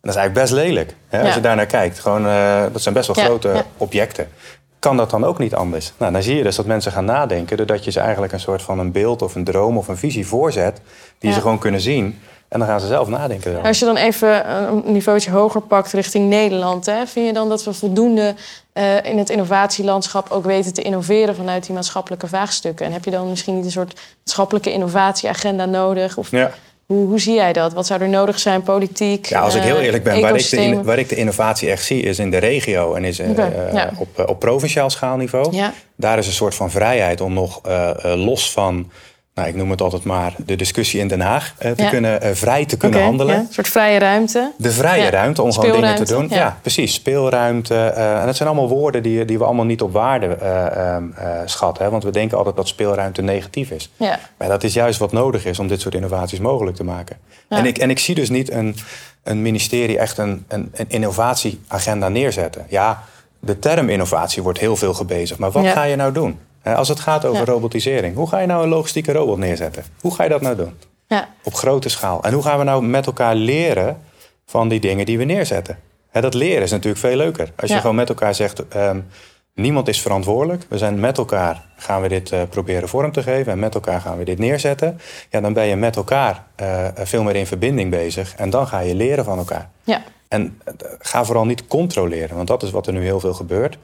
Dat 0.00 0.10
is 0.10 0.16
eigenlijk 0.16 0.34
best 0.34 0.52
lelijk. 0.52 0.94
Hè? 1.08 1.22
Als 1.22 1.34
je 1.34 1.40
daar 1.40 1.56
naar 1.56 1.66
kijkt. 1.66 1.98
Gewoon, 1.98 2.22
dat 2.72 2.82
zijn 2.82 2.94
best 2.94 3.14
wel 3.14 3.24
grote 3.24 3.64
objecten. 3.76 4.28
Kan 4.78 4.96
dat 4.96 5.10
dan 5.10 5.24
ook 5.24 5.38
niet 5.38 5.54
anders? 5.54 5.92
Nou, 5.96 6.12
dan 6.12 6.22
zie 6.22 6.36
je 6.36 6.42
dus 6.42 6.56
dat 6.56 6.66
mensen 6.66 6.92
gaan 6.92 7.04
nadenken... 7.04 7.56
doordat 7.56 7.84
je 7.84 7.90
ze 7.90 8.00
eigenlijk 8.00 8.32
een 8.32 8.40
soort 8.40 8.62
van 8.62 8.78
een 8.78 8.92
beeld 8.92 9.22
of 9.22 9.34
een 9.34 9.44
droom 9.44 9.78
of 9.78 9.88
een 9.88 9.96
visie 9.96 10.26
voorzet... 10.26 10.80
die 11.18 11.32
ze 11.32 11.40
gewoon 11.40 11.58
kunnen 11.58 11.80
zien... 11.80 12.20
En 12.48 12.58
dan 12.58 12.68
gaan 12.68 12.80
ze 12.80 12.86
zelf 12.86 13.08
nadenken. 13.08 13.62
Als 13.62 13.78
je 13.78 13.84
dan 13.84 13.96
even 13.96 14.50
een 14.50 14.92
niveautje 14.92 15.30
hoger 15.30 15.60
pakt 15.60 15.92
richting 15.92 16.28
Nederland, 16.28 16.86
hè, 16.86 17.06
vind 17.06 17.26
je 17.26 17.32
dan 17.32 17.48
dat 17.48 17.64
we 17.64 17.72
voldoende 17.72 18.34
uh, 18.74 19.04
in 19.04 19.18
het 19.18 19.30
innovatielandschap 19.30 20.30
ook 20.30 20.44
weten 20.44 20.74
te 20.74 20.82
innoveren 20.82 21.34
vanuit 21.34 21.66
die 21.66 21.74
maatschappelijke 21.74 22.26
vraagstukken? 22.26 22.86
En 22.86 22.92
heb 22.92 23.04
je 23.04 23.10
dan 23.10 23.28
misschien 23.28 23.56
niet 23.56 23.64
een 23.64 23.70
soort 23.70 24.00
maatschappelijke 24.18 24.72
innovatieagenda 24.72 25.64
nodig? 25.64 26.16
Of 26.16 26.30
ja. 26.30 26.50
Hoe, 26.90 27.08
hoe 27.08 27.20
zie 27.20 27.34
jij 27.34 27.52
dat? 27.52 27.72
Wat 27.72 27.86
zou 27.86 28.00
er 28.00 28.08
nodig 28.08 28.38
zijn, 28.38 28.62
politiek? 28.62 29.26
Ja, 29.26 29.40
als 29.40 29.54
ik 29.54 29.62
heel 29.62 29.80
eerlijk 29.80 30.04
ben, 30.04 30.20
waar 30.20 30.34
ik, 30.34 30.50
de, 30.50 30.82
waar 30.82 30.98
ik 30.98 31.08
de 31.08 31.14
innovatie 31.14 31.70
echt 31.70 31.84
zie, 31.84 32.02
is 32.02 32.18
in 32.18 32.30
de 32.30 32.38
regio 32.38 32.94
en 32.94 33.04
is 33.04 33.20
uh, 33.20 33.28
op, 33.98 34.28
op 34.28 34.38
provinciaal 34.38 34.90
schaalniveau. 34.90 35.56
Ja. 35.56 35.72
Daar 35.96 36.18
is 36.18 36.26
een 36.26 36.32
soort 36.32 36.54
van 36.54 36.70
vrijheid 36.70 37.20
om 37.20 37.32
nog 37.32 37.60
uh, 37.66 37.90
los 38.02 38.52
van 38.52 38.90
nou, 39.40 39.52
ik 39.52 39.58
noem 39.58 39.70
het 39.70 39.80
altijd 39.80 40.04
maar, 40.04 40.34
de 40.46 40.56
discussie 40.56 41.00
in 41.00 41.08
Den 41.08 41.20
Haag 41.20 41.54
eh, 41.58 41.70
te 41.70 41.86
kunnen, 41.86 42.26
uh, 42.26 42.30
vrij 42.32 42.64
te 42.64 42.76
kunnen 42.76 43.02
handelen. 43.02 43.34
Ja. 43.34 43.40
Een 43.40 43.46
soort 43.50 43.68
vrije 43.68 43.98
ruimte. 43.98 44.52
De 44.56 44.70
vrije 44.70 45.10
ruimte 45.10 45.42
om 45.42 45.52
gewoon 45.52 45.72
dingen 45.72 45.94
te 45.94 46.04
doen. 46.04 46.26
Ja, 46.28 46.58
precies. 46.60 46.94
Speelruimte. 46.94 47.74
Uh, 47.74 48.20
en 48.20 48.26
dat 48.26 48.36
zijn 48.36 48.48
allemaal 48.48 48.68
woorden 48.68 49.02
die, 49.02 49.24
die 49.24 49.38
we 49.38 49.44
allemaal 49.44 49.64
niet 49.64 49.82
op 49.82 49.92
waarde 49.92 50.26
ehm, 50.26 51.04
schatten. 51.44 51.84
Hè, 51.84 51.90
want 51.90 52.04
we 52.04 52.10
denken 52.10 52.36
altijd 52.36 52.56
dat 52.56 52.68
speelruimte 52.68 53.22
negatief 53.22 53.70
is. 53.70 53.90
Ja. 53.96 54.18
Maar 54.36 54.48
dat 54.48 54.64
is 54.64 54.74
juist 54.74 54.98
wat 54.98 55.12
nodig 55.12 55.44
is 55.44 55.58
om 55.58 55.68
dit 55.68 55.80
soort 55.80 55.94
innovaties 55.94 56.38
mogelijk 56.38 56.76
te 56.76 56.84
maken. 56.84 57.16
En, 57.48 57.66
ik, 57.66 57.78
en 57.78 57.90
ik 57.90 57.98
zie 57.98 58.14
dus 58.14 58.30
niet 58.30 58.50
een, 58.50 58.76
een 59.22 59.42
ministerie 59.42 59.98
echt 59.98 60.18
een, 60.18 60.44
een, 60.48 60.70
een 60.72 60.86
innovatieagenda 60.88 62.08
neerzetten. 62.08 62.66
Ja, 62.68 63.02
de 63.38 63.58
term 63.58 63.88
innovatie 63.88 64.42
wordt 64.42 64.58
heel 64.58 64.76
veel 64.76 64.94
gebezigd. 64.94 65.40
Maar 65.40 65.50
wat 65.50 65.66
ga 65.66 65.82
je 65.82 65.96
nou 65.96 66.12
doen? 66.12 66.38
Als 66.62 66.88
het 66.88 67.00
gaat 67.00 67.24
over 67.24 67.46
robotisering, 67.46 68.16
hoe 68.16 68.28
ga 68.28 68.38
je 68.38 68.46
nou 68.46 68.62
een 68.62 68.68
logistieke 68.68 69.12
robot 69.12 69.38
neerzetten? 69.38 69.84
Hoe 70.00 70.14
ga 70.14 70.22
je 70.22 70.28
dat 70.28 70.40
nou 70.40 70.56
doen? 70.56 70.78
Ja. 71.06 71.28
Op 71.42 71.54
grote 71.54 71.88
schaal. 71.88 72.22
En 72.22 72.32
hoe 72.32 72.42
gaan 72.42 72.58
we 72.58 72.64
nou 72.64 72.82
met 72.84 73.06
elkaar 73.06 73.34
leren 73.34 73.98
van 74.46 74.68
die 74.68 74.80
dingen 74.80 75.06
die 75.06 75.18
we 75.18 75.24
neerzetten? 75.24 75.78
dat 76.12 76.34
leren 76.34 76.62
is 76.62 76.70
natuurlijk 76.70 77.00
veel 77.00 77.16
leuker. 77.16 77.52
Als 77.56 77.70
je 77.70 77.80
gewoon 77.80 77.96
met 77.96 78.08
elkaar 78.08 78.34
zegt, 78.34 78.62
um, 78.76 79.06
niemand 79.54 79.88
is 79.88 80.00
verantwoordelijk. 80.00 80.64
We 80.68 80.78
zijn 80.78 81.00
met 81.00 81.18
elkaar, 81.18 81.66
gaan 81.76 82.02
we 82.02 82.08
dit 82.08 82.32
uh, 82.32 82.42
proberen 82.50 82.88
vorm 82.88 83.12
te 83.12 83.22
geven. 83.22 83.52
En 83.52 83.58
met 83.58 83.74
elkaar 83.74 84.00
gaan 84.00 84.18
we 84.18 84.24
dit 84.24 84.38
neerzetten. 84.38 85.00
Ja, 85.30 85.40
dan 85.40 85.52
ben 85.52 85.66
je 85.66 85.76
met 85.76 85.96
elkaar 85.96 86.44
uh, 86.62 86.86
veel 86.94 87.22
meer 87.22 87.36
in 87.36 87.46
verbinding 87.46 87.90
bezig. 87.90 88.34
En 88.34 88.50
dan 88.50 88.66
ga 88.66 88.78
je 88.78 88.94
leren 88.94 89.24
van 89.24 89.38
elkaar. 89.38 89.70
Ja. 89.84 90.02
En 90.28 90.60
uh, 90.66 90.74
ga 90.98 91.24
vooral 91.24 91.44
niet 91.44 91.66
controleren. 91.66 92.36
Want 92.36 92.48
dat 92.48 92.62
is 92.62 92.70
wat 92.70 92.86
er 92.86 92.92
nu 92.92 93.02
heel 93.02 93.20
veel 93.20 93.34
gebeurt. 93.34 93.78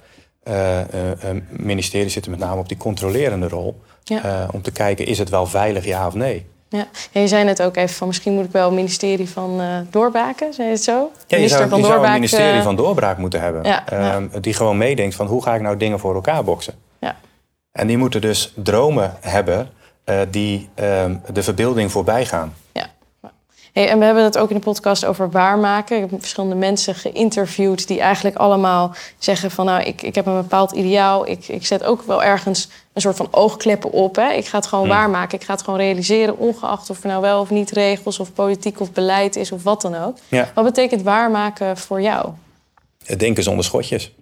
Uh, 0.49 0.81
ministerie 1.51 2.09
zitten 2.09 2.31
met 2.31 2.41
name 2.41 2.61
op 2.61 2.69
die 2.69 2.77
controlerende 2.77 3.49
rol. 3.49 3.81
om 4.53 4.63
te 4.63 4.73
kijken, 4.73 5.07
is 5.07 5.19
het 5.19 5.29
wel 5.29 5.47
veilig, 5.47 5.85
ja 5.85 6.07
of 6.07 6.15
nee? 6.15 6.47
Ja. 6.69 6.87
je 7.11 7.29
zei 7.29 7.45
net 7.45 7.63
ook 7.63 7.77
even 7.77 7.95
van 7.95 8.07
misschien 8.07 8.33
moet 8.33 8.45
ik 8.45 8.51
wel 8.51 8.73
ministerie 8.73 9.29
van 9.29 9.61
uh, 9.61 9.79
doorbraken, 9.91 10.55
zei 10.55 10.69
je 10.69 10.75
het 10.75 10.83
zo? 10.83 11.11
Ja, 11.27 11.37
je, 11.37 11.49
zou, 11.49 11.69
van 11.69 11.79
je 11.79 11.87
zou, 11.87 12.05
een 12.05 12.13
ministerie 12.13 12.63
van 12.63 12.77
doorbraak 12.77 13.19
moeten 13.19 13.41
hebben. 13.41 13.65
Ehm, 13.65 14.27
die 14.41 14.55
gewoon 14.55 14.77
meedenkt 14.77 15.15
van 15.15 15.27
hoe 15.27 15.43
ga 15.43 15.55
ik 15.55 15.61
nou 15.61 15.77
dingen 15.77 15.99
voor 15.99 16.15
elkaar 16.15 16.45
boksen. 16.45 16.75
Ja. 16.99 17.17
En 17.73 17.87
die 17.87 17.97
moeten 17.97 18.21
dus 18.21 18.53
dromen 18.57 19.17
hebben 19.21 19.69
die 20.31 20.69
uh, 20.81 21.05
de 21.33 21.43
verbeelding 21.43 21.93
voorbij 21.93 22.27
gaan. 22.27 22.55
Ja 22.73 22.87
en 23.85 23.99
we 23.99 24.05
hebben 24.05 24.25
het 24.25 24.39
ook 24.39 24.51
in 24.51 24.57
de 24.57 24.63
podcast 24.63 25.05
over 25.05 25.31
waarmaken. 25.31 26.03
Ik 26.03 26.11
heb 26.11 26.21
verschillende 26.21 26.55
mensen 26.55 26.95
geïnterviewd 26.95 27.87
die 27.87 28.01
eigenlijk 28.01 28.37
allemaal 28.37 28.95
zeggen 29.19 29.51
van 29.51 29.67
nou, 29.67 29.83
ik, 29.83 30.03
ik 30.03 30.15
heb 30.15 30.27
een 30.27 30.37
bepaald 30.37 30.73
ideaal. 30.73 31.29
Ik, 31.29 31.49
ik 31.49 31.67
zet 31.67 31.85
ook 31.85 32.03
wel 32.03 32.23
ergens 32.23 32.69
een 32.93 33.01
soort 33.01 33.17
van 33.17 33.29
oogkleppen 33.31 33.93
op. 33.93 34.17
Hè. 34.17 34.33
Ik 34.33 34.47
ga 34.47 34.57
het 34.59 34.67
gewoon 34.67 34.85
hmm. 34.85 34.95
waarmaken. 34.95 35.39
Ik 35.39 35.45
ga 35.45 35.53
het 35.53 35.63
gewoon 35.63 35.79
realiseren, 35.79 36.39
ongeacht 36.39 36.91
of 36.91 37.03
er 37.03 37.09
nou 37.09 37.21
wel 37.21 37.41
of 37.41 37.51
niet 37.51 37.71
regels 37.71 38.19
of 38.19 38.33
politiek 38.33 38.81
of 38.81 38.93
beleid 38.93 39.37
is 39.37 39.53
of 39.53 39.63
wat 39.63 39.81
dan 39.81 39.95
ook. 39.95 40.17
Wat 40.55 40.65
betekent 40.65 41.03
waarmaken 41.03 41.77
voor 41.77 42.01
jou? 42.01 42.31
Het 43.05 43.19
denken 43.19 43.43
zonder 43.43 43.65
schotjes. 43.65 44.13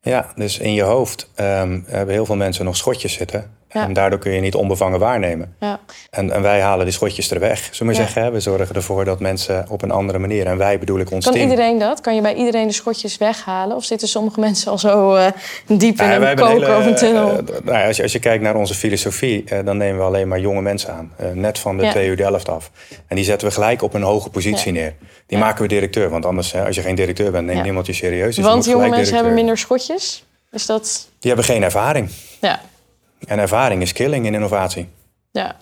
Ja, 0.00 0.32
dus 0.34 0.58
in 0.58 0.72
je 0.72 0.82
hoofd 0.82 1.30
um, 1.36 1.84
hebben 1.86 2.14
heel 2.14 2.26
veel 2.26 2.36
mensen 2.36 2.64
nog 2.64 2.76
schotjes 2.76 3.12
zitten. 3.12 3.56
En 3.82 3.92
daardoor 3.92 4.18
kun 4.18 4.32
je 4.32 4.40
niet 4.40 4.54
onbevangen 4.54 4.98
waarnemen. 4.98 5.54
Ja. 5.60 5.80
En, 6.10 6.30
en, 6.30 6.42
wij 6.42 6.60
halen 6.60 6.84
die 6.84 6.94
schotjes 6.94 7.30
er 7.30 7.40
weg. 7.40 7.68
Zullen 7.72 7.92
we 7.92 7.98
zeggen, 7.98 8.32
we 8.32 8.40
zorgen 8.40 8.74
ervoor 8.74 9.04
dat 9.04 9.20
mensen 9.20 9.66
op 9.68 9.82
een 9.82 9.90
andere 9.90 10.18
manier... 10.18 10.46
en 10.46 10.56
wij 10.56 10.78
bedoel 10.78 10.98
ik 10.98 11.10
ons 11.10 11.24
kan 11.24 11.34
team... 11.34 11.50
Iedereen 11.50 11.78
dat? 11.78 12.00
Kan 12.00 12.14
je 12.14 12.20
bij 12.20 12.34
iedereen 12.34 12.66
de 12.66 12.72
schotjes 12.72 13.18
weghalen? 13.18 13.76
Of 13.76 13.84
zitten 13.84 14.08
sommige 14.08 14.40
mensen 14.40 14.70
al 14.70 14.78
zo 14.78 15.16
uh, 15.16 15.26
diep 15.66 16.00
in 16.00 16.10
een 16.10 16.36
koker 16.36 16.76
of 16.76 16.86
een 16.86 16.94
tunnel? 16.94 17.30
Uh, 17.30 17.38
nou, 17.64 17.86
als, 17.86 17.96
je, 17.96 18.02
als 18.02 18.12
je 18.12 18.18
kijkt 18.18 18.42
naar 18.42 18.56
onze 18.56 18.74
filosofie... 18.74 19.44
Uh, 19.52 19.58
dan 19.64 19.76
nemen 19.76 19.98
we 19.98 20.04
alleen 20.04 20.28
maar 20.28 20.40
jonge 20.40 20.62
mensen 20.62 20.92
aan. 20.92 21.12
net 21.32 21.58
van 21.58 21.76
de 21.76 21.84
ja. 21.84 21.92
TU 21.92 22.14
Delft 22.14 22.48
af. 22.48 22.70
En 23.06 23.16
die 23.16 23.24
zetten 23.24 23.48
we 23.48 23.54
gelijk 23.54 23.82
op 23.82 23.94
een 23.94 24.02
hoge 24.02 24.30
positie 24.30 24.72
neer. 24.72 24.94
Die 25.26 25.38
maken 25.38 25.62
we 25.62 25.68
directeur. 25.68 26.10
Want 26.10 26.26
anders, 26.26 26.54
als 26.54 26.76
je 26.76 26.82
geen 26.82 26.94
directeur 26.94 27.30
bent, 27.30 27.46
neemt 27.46 27.62
niemand 27.62 27.86
je 27.86 27.92
serieus. 27.92 28.36
Dus 28.36 28.44
want 28.44 28.64
jonge 28.64 28.88
mensen 28.88 29.14
hebben 29.14 29.34
minder 29.34 29.58
schotjes? 29.58 30.24
Is 30.52 30.66
dat... 30.66 31.08
Die 31.18 31.30
hebben 31.30 31.44
geen 31.44 31.62
ervaring. 31.62 32.10
Ja. 32.40 32.60
En 33.26 33.38
ervaring 33.38 33.82
is 33.82 33.92
killing 33.92 34.26
in 34.26 34.34
innovatie. 34.34 34.88
Ja. 35.30 35.56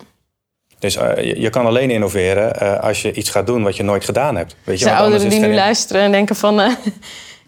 Dus 0.79 0.97
uh, 0.97 1.35
je, 1.35 1.49
kan 1.49 1.65
alleen 1.65 1.91
innoveren 1.91 2.63
uh, 2.63 2.79
als 2.79 3.01
je 3.01 3.13
iets 3.13 3.29
gaat 3.29 3.47
doen 3.47 3.63
wat 3.63 3.75
je 3.75 3.83
nooit 3.83 4.05
gedaan 4.05 4.35
hebt. 4.35 4.55
Weet 4.63 4.79
je, 4.79 4.93
ouderen 4.93 5.29
die 5.29 5.39
nu 5.39 5.53
luisteren 5.53 6.01
en 6.01 6.11
denken 6.11 6.35
van... 6.35 6.59
Uh, 6.59 6.69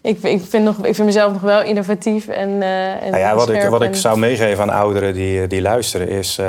ik, 0.02 0.24
ik, 0.24 0.42
vind 0.50 0.64
nog, 0.64 0.78
ik 0.78 0.96
vind 0.96 1.08
mezelf 1.08 1.34
nog 1.34 1.42
wel 1.42 1.62
innovatief 1.62 2.28
en, 2.28 2.62
en 2.62 3.12
nou 3.12 3.18
ja, 3.18 3.36
Wat, 3.36 3.50
ik, 3.50 3.64
wat 3.64 3.82
ik 3.82 3.96
zou 3.96 4.20
meegeven 4.20 4.64
aan 4.64 4.70
ouderen 4.70 5.14
die, 5.14 5.48
die 5.48 5.62
luisteren 5.62 6.10
is... 6.10 6.40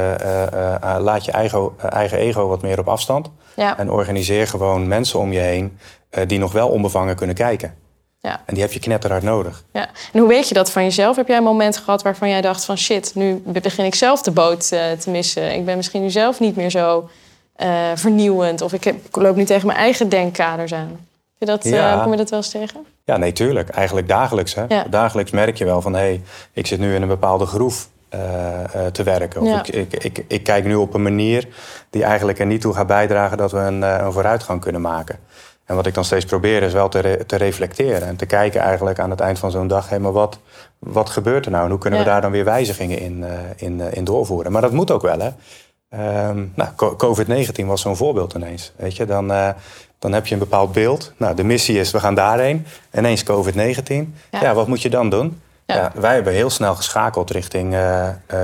laat 0.98 1.24
je 1.24 1.32
eigen, 1.32 1.70
eigen 1.90 2.18
ego 2.18 2.48
wat 2.48 2.62
meer 2.62 2.78
op 2.78 2.88
afstand. 2.88 3.30
Ja. 3.56 3.78
En 3.78 3.90
organiseer 3.90 4.46
gewoon 4.46 4.88
mensen 4.88 5.18
om 5.18 5.32
je 5.32 5.40
heen... 5.40 5.78
die 6.26 6.38
nog 6.38 6.52
wel 6.52 6.68
onbevangen 6.68 7.16
kunnen 7.16 7.36
kijken. 7.36 7.74
Ja. 8.20 8.40
En 8.44 8.54
die 8.54 8.62
heb 8.62 8.72
je 8.72 8.80
knetterhard 8.80 9.22
nodig. 9.22 9.64
Ja. 9.72 9.88
En 10.12 10.20
hoe 10.20 10.28
weet 10.28 10.48
je 10.48 10.54
dat 10.54 10.70
van 10.70 10.82
jezelf? 10.82 11.16
Heb 11.16 11.28
jij 11.28 11.36
een 11.36 11.42
moment 11.42 11.76
gehad 11.76 12.02
waarvan 12.02 12.28
jij 12.28 12.40
dacht 12.40 12.64
van 12.64 12.78
shit, 12.78 13.14
nu 13.14 13.42
begin 13.44 13.84
ik 13.84 13.94
zelf 13.94 14.22
de 14.22 14.30
boot 14.30 14.70
uh, 14.72 14.90
te 14.90 15.10
missen. 15.10 15.54
Ik 15.54 15.64
ben 15.64 15.76
misschien 15.76 16.02
nu 16.02 16.10
zelf 16.10 16.40
niet 16.40 16.56
meer 16.56 16.70
zo 16.70 17.08
uh, 17.62 17.90
vernieuwend. 17.94 18.60
Of 18.60 18.72
ik, 18.72 18.84
heb, 18.84 18.94
ik, 19.06 19.16
loop 19.16 19.36
nu 19.36 19.44
tegen 19.44 19.66
mijn 19.66 19.78
eigen 19.78 20.08
denkkaders 20.08 20.74
aan. 20.74 21.06
Je 21.38 21.46
dat, 21.46 21.64
eh, 21.64 21.72
ja. 21.72 21.96
uh, 21.96 22.02
kom 22.02 22.10
je 22.10 22.16
dat 22.16 22.30
wel 22.30 22.38
eens 22.38 22.50
tegen? 22.50 22.86
Ja, 23.04 23.16
nee, 23.16 23.32
tuurlijk. 23.32 23.68
Eigenlijk 23.68 24.08
dagelijks. 24.08 24.54
Hè? 24.54 24.64
Ja. 24.68 24.84
Dagelijks 24.90 25.30
merk 25.30 25.58
je 25.58 25.64
wel 25.64 25.82
van 25.82 25.92
hé, 25.92 25.98
hey, 25.98 26.22
ik 26.52 26.66
zit 26.66 26.78
nu 26.78 26.94
in 26.94 27.02
een 27.02 27.08
bepaalde 27.08 27.46
groef. 27.46 27.88
te 28.92 29.02
werken. 29.02 29.40
Of 29.40 29.58
ik, 29.58 29.68
ik, 29.68 30.04
ik, 30.04 30.24
ik, 30.28 30.42
kijk 30.42 30.64
nu 30.64 30.74
op 30.74 30.94
een 30.94 31.02
manier 31.02 31.48
die 31.90 32.04
eigenlijk 32.04 32.38
er 32.38 32.46
niet 32.46 32.60
toe 32.60 32.74
gaat 32.74 32.86
bijdragen 32.86 33.36
dat 33.36 33.52
we 33.52 33.58
een, 33.58 33.82
een 33.82 34.12
vooruitgang 34.12 34.60
kunnen 34.60 34.80
maken. 34.80 35.18
En 35.68 35.74
wat 35.74 35.86
ik 35.86 35.94
dan 35.94 36.04
steeds 36.04 36.24
probeer 36.24 36.62
is 36.62 36.72
wel 36.72 36.88
te, 36.88 37.24
te 37.26 37.36
reflecteren 37.36 38.08
en 38.08 38.16
te 38.16 38.26
kijken 38.26 38.60
eigenlijk 38.60 38.98
aan 38.98 39.10
het 39.10 39.20
eind 39.20 39.38
van 39.38 39.50
zo'n 39.50 39.66
dag, 39.66 39.88
hé, 39.88 39.98
maar 39.98 40.12
wat, 40.12 40.38
wat 40.78 41.10
gebeurt 41.10 41.44
er 41.44 41.50
nou 41.50 41.64
en 41.64 41.70
hoe 41.70 41.78
kunnen 41.78 41.98
we 41.98 42.04
daar 42.04 42.20
dan 42.20 42.30
weer 42.30 42.44
wijzigingen 42.44 42.98
in, 42.98 43.18
uh, 43.18 43.28
in, 43.56 43.78
uh, 43.78 43.92
in 43.92 44.04
doorvoeren? 44.04 44.52
Maar 44.52 44.62
dat 44.62 44.72
moet 44.72 44.90
ook 44.90 45.02
wel, 45.02 45.18
hè? 45.18 45.30
Um, 46.28 46.52
nou, 46.54 46.70
COVID-19 46.96 47.66
was 47.66 47.80
zo'n 47.80 47.96
voorbeeld 47.96 48.34
ineens. 48.34 48.72
Weet 48.76 48.96
je? 48.96 49.04
Dan 49.04 49.30
uh, 49.30 49.48
Dan 49.98 50.12
heb 50.12 50.26
je 50.26 50.32
een 50.32 50.40
bepaald 50.40 50.72
beeld. 50.72 51.12
Nou, 51.16 51.34
de 51.34 51.44
missie 51.44 51.78
is, 51.78 51.90
we 51.90 52.00
gaan 52.00 52.14
daarheen. 52.14 52.66
Ineens 52.94 53.24
COVID-19. 53.24 53.94
Ja. 54.30 54.54
wat 54.54 54.66
moet 54.66 54.82
je 54.82 54.90
dan 54.90 55.10
doen? 55.10 55.40
Ja. 55.66 55.92
wij 55.94 56.14
hebben 56.14 56.32
heel 56.32 56.50
snel 56.50 56.74
geschakeld 56.74 57.30
richting 57.30 57.76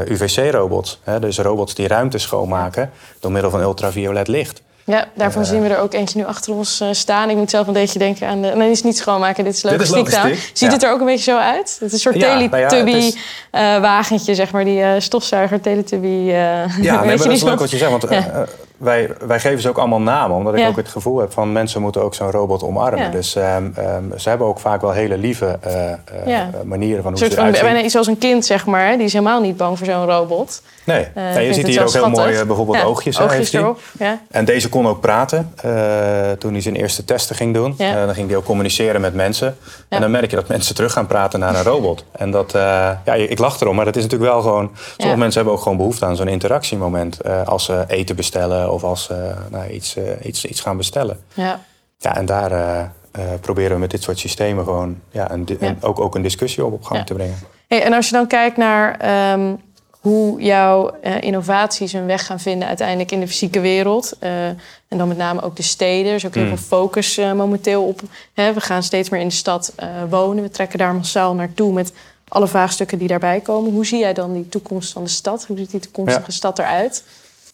UVC-robots. 0.07 1.01
Dus 1.21 1.39
robots 1.39 1.75
die 1.75 1.89
ruimte 1.89 2.19
schoonmaken 2.19 2.91
door 3.21 3.33
middel 3.33 3.51
van 3.51 3.61
ultraviolet 3.61 4.29
licht. 4.29 4.63
Ja, 4.87 5.09
daarvan 5.15 5.43
uh, 5.43 5.49
zien 5.49 5.63
we 5.63 5.69
er 5.69 5.79
ook 5.79 5.95
eentje 5.95 6.19
nu 6.19 6.25
achter 6.25 6.55
ons 6.55 6.81
uh, 6.81 6.89
staan. 6.93 7.31
Ik 7.31 7.37
moet 7.37 7.51
zelf 7.51 7.67
een 7.67 7.73
beetje 7.73 7.99
denken 7.99 8.29
aan 8.29 8.43
de... 8.43 8.49
Nee, 8.49 8.69
dit 8.69 8.77
is 8.77 8.83
niet 8.83 8.97
schoonmaken, 8.97 9.45
dit 9.45 9.55
is 9.55 9.63
logistiek. 9.63 10.09
Ziet 10.53 10.73
het 10.73 10.83
er 10.83 10.91
ook 10.91 11.01
een 11.01 11.07
beetje 11.07 11.33
zo 11.33 11.39
uit? 11.39 11.77
Het 11.81 11.83
is 11.83 11.93
een 11.93 11.99
soort 11.99 12.15
ja, 12.15 12.49
Teletubby-wagentje, 12.49 14.31
is... 14.31 14.37
zeg 14.37 14.51
maar. 14.53 14.65
Die 14.65 15.01
stofzuiger 15.01 15.61
Teletubby... 15.61 16.07
ja, 16.07 16.67
nee, 16.77 16.91
maar 16.93 17.17
dat 17.17 17.27
is 17.27 17.43
leuk 17.43 17.59
wat 17.59 17.71
je 17.71 17.77
zegt. 17.77 17.91
Want 17.91 18.07
wij, 18.77 19.11
wij 19.27 19.41
geven 19.41 19.61
ze 19.61 19.69
ook 19.69 19.79
allemaal 19.79 20.01
namen, 20.01 20.37
omdat 20.37 20.55
ik 20.55 20.67
ook 20.67 20.77
het 20.77 20.89
gevoel 20.89 21.19
heb 21.19 21.33
van 21.33 21.53
mensen 21.53 21.83
moeten 21.83 22.03
ook 22.03 22.15
zo'n 22.15 22.31
robot 22.31 22.63
omarmen. 22.63 23.11
Dus 23.11 23.37
um, 23.37 23.45
um, 23.45 24.19
ze 24.19 24.29
hebben 24.29 24.47
ook 24.47 24.59
vaak 24.59 24.81
wel 24.81 24.91
hele 24.91 25.19
lieve 25.19 25.59
uh, 25.67 25.73
uh, 26.27 26.41
manieren 26.65 27.03
van 27.03 27.13
hoe 27.13 27.21
soort 27.21 27.33
ze 27.33 27.39
van, 27.39 27.51
Bijna 27.51 27.83
iets 27.83 27.97
als 27.97 28.07
een 28.07 28.19
kind, 28.19 28.45
zeg 28.45 28.67
maar. 28.67 28.97
Die 28.97 29.07
is 29.07 29.13
helemaal 29.13 29.41
niet 29.41 29.57
bang 29.57 29.79
voor 29.79 29.87
zo'n 29.87 30.07
robot. 30.07 30.63
Nee, 30.85 31.07
uh, 31.17 31.47
je 31.47 31.55
ziet 31.55 31.67
hier 31.67 31.83
ook 31.83 31.93
heel 31.93 32.11
mooi 32.11 32.45
bijvoorbeeld 32.45 32.85
oogjes. 32.85 33.21
oogjes 33.21 33.53
erop, 33.53 33.81
En 34.31 34.45
deze 34.45 34.69
kon 34.69 34.87
ook 34.89 35.01
praten 35.01 35.55
toen 36.39 36.53
hij 36.53 36.61
zijn 36.61 36.77
eerste 36.77 37.05
testen 37.05 37.37
ging 37.37 37.55
doen. 37.55 37.75
dan 37.77 38.15
ging 38.15 38.29
hij 38.29 38.37
ook 38.37 38.45
communiceren 38.45 39.01
met 39.01 39.15
mensen. 39.15 39.57
En 39.89 40.01
dan 40.01 40.11
merk 40.11 40.31
je 40.31 40.37
dat 40.37 40.49
mensen 40.49 40.75
terug 40.75 40.93
gaan 40.93 41.07
praten 41.07 41.41
naar 41.41 41.55
een 41.55 41.63
robot. 41.63 42.05
En 42.13 42.31
dat, 42.31 42.53
ja, 43.05 43.15
ik 43.15 43.39
lach 43.39 43.61
erom, 43.61 43.77
maar 43.77 43.85
dat 43.85 43.97
is 43.97 44.03
natuurlijk 44.03 44.31
wel 44.31 44.43
gewoon... 44.43 44.71
Sommige 44.97 45.19
mensen 45.19 45.41
hebben 45.41 45.59
ook 45.59 45.63
gewoon 45.63 45.79
behoefte 45.79 46.05
aan 46.05 46.17
zo'n 46.17 46.29
interactiemoment. 46.29 47.19
als 47.45 47.65
ze 47.65 47.85
eten 47.89 48.17
bestellen 48.17 48.64
of 48.71 48.85
als 48.85 49.05
ze 49.05 49.35
nou, 49.51 49.71
iets, 49.71 49.97
uh, 49.97 50.05
iets, 50.23 50.45
iets 50.45 50.61
gaan 50.61 50.77
bestellen. 50.77 51.21
Ja. 51.35 51.61
Ja, 51.99 52.17
en 52.17 52.27
daar 52.27 52.53
uh, 52.53 53.25
proberen 53.41 53.73
we 53.73 53.79
met 53.79 53.91
dit 53.91 54.03
soort 54.03 54.19
systemen 54.19 54.65
gewoon 54.65 55.01
ja, 55.11 55.31
een, 55.31 55.49
ja. 55.61 55.77
ook, 55.81 56.01
ook 56.01 56.15
een 56.15 56.23
discussie 56.23 56.65
op 56.65 56.73
op 56.73 56.85
gang 56.85 57.07
te 57.07 57.15
brengen. 57.15 57.39
Hey, 57.69 57.83
en 57.83 57.93
als 57.93 58.07
je 58.07 58.13
dan 58.13 58.27
kijkt 58.27 58.57
naar 58.57 59.33
um, 59.33 59.61
hoe 60.01 60.43
jouw 60.43 60.91
innovaties 61.21 61.93
hun 61.93 62.07
weg 62.07 62.27
gaan 62.27 62.41
vinden 62.41 62.69
uiteindelijk 62.69 63.13
in 63.13 63.21
de 63.21 63.29
fysieke 63.29 63.61
wereld. 63.61 64.17
en 64.19 64.99
dan 64.99 65.09
met 65.09 65.17
name 65.17 65.43
ook 65.43 65.57
de 65.57 65.63
steden. 65.63 66.11
Er 66.11 66.15
is 66.15 66.27
ook 66.27 66.35
heel 66.35 66.43
mm. 66.45 66.49
veel 66.49 66.67
focus 66.67 67.17
momenteel 67.17 67.85
op. 67.85 68.01
Hè, 68.35 68.53
we 68.53 68.61
gaan 68.61 68.83
steeds 68.83 69.09
meer 69.09 69.21
in 69.21 69.29
de 69.29 69.35
stad 69.35 69.75
wonen. 70.09 70.43
We 70.43 70.51
trekken 70.51 70.79
daar 70.79 70.95
massaal 70.95 71.35
naartoe 71.35 71.73
met 71.73 71.93
alle 72.29 72.47
vraagstukken 72.47 72.99
die 72.99 73.09
daarbij 73.09 73.41
komen. 73.41 73.73
Hoe 73.73 73.87
zie 73.87 73.99
jij 73.99 74.13
dan 74.13 74.33
die 74.33 74.49
toekomst 74.49 74.93
van 74.93 75.05
de 75.05 75.11
stad? 75.11 75.47
Hoe 75.47 75.57
ziet 75.57 75.71
die 75.71 75.81
toekomstige 75.81 76.33
stad 76.33 76.59
eruit? 76.59 77.05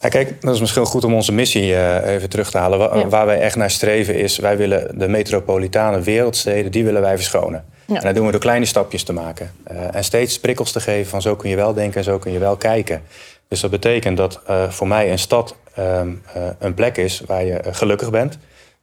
Ja, 0.00 0.08
kijk, 0.08 0.42
dat 0.42 0.54
is 0.54 0.60
misschien 0.60 0.84
goed 0.84 1.04
om 1.04 1.14
onze 1.14 1.32
missie 1.32 1.70
uh, 1.70 2.06
even 2.06 2.28
terug 2.28 2.50
te 2.50 2.58
halen. 2.58 3.08
Waar, 3.08 3.26
wij 3.26 3.40
echt 3.40 3.56
naar 3.56 3.70
streven 3.70 4.14
is, 4.14 4.38
wij 4.38 4.56
willen 4.56 4.98
de 4.98 5.08
metropolitane 5.08 6.00
wereldsteden, 6.00 6.70
die 6.70 6.84
willen 6.84 7.00
wij 7.00 7.16
verschonen. 7.16 7.64
Ja. 7.86 7.96
En 7.96 8.02
dat 8.02 8.14
doen 8.14 8.26
we 8.26 8.30
door 8.30 8.40
kleine 8.40 8.64
stapjes 8.64 9.02
te 9.02 9.12
maken. 9.12 9.52
Uh, 9.72 9.94
en 9.94 10.04
steeds 10.04 10.40
prikkels 10.40 10.72
te 10.72 10.80
geven 10.80 11.10
van 11.10 11.22
zo 11.22 11.36
kun 11.36 11.50
je 11.50 11.56
wel 11.56 11.74
denken 11.74 11.98
en 11.98 12.04
zo 12.04 12.18
kun 12.18 12.32
je 12.32 12.38
wel 12.38 12.56
kijken. 12.56 13.02
Dus 13.48 13.60
dat 13.60 13.70
betekent 13.70 14.16
dat 14.16 14.40
uh, 14.50 14.70
voor 14.70 14.88
mij 14.88 15.10
een 15.10 15.18
stad 15.18 15.56
um, 15.78 16.22
een 16.58 16.74
plek 16.74 16.96
is 16.96 17.22
waar 17.26 17.44
je 17.44 17.60
gelukkig 17.70 18.10
bent. 18.10 18.38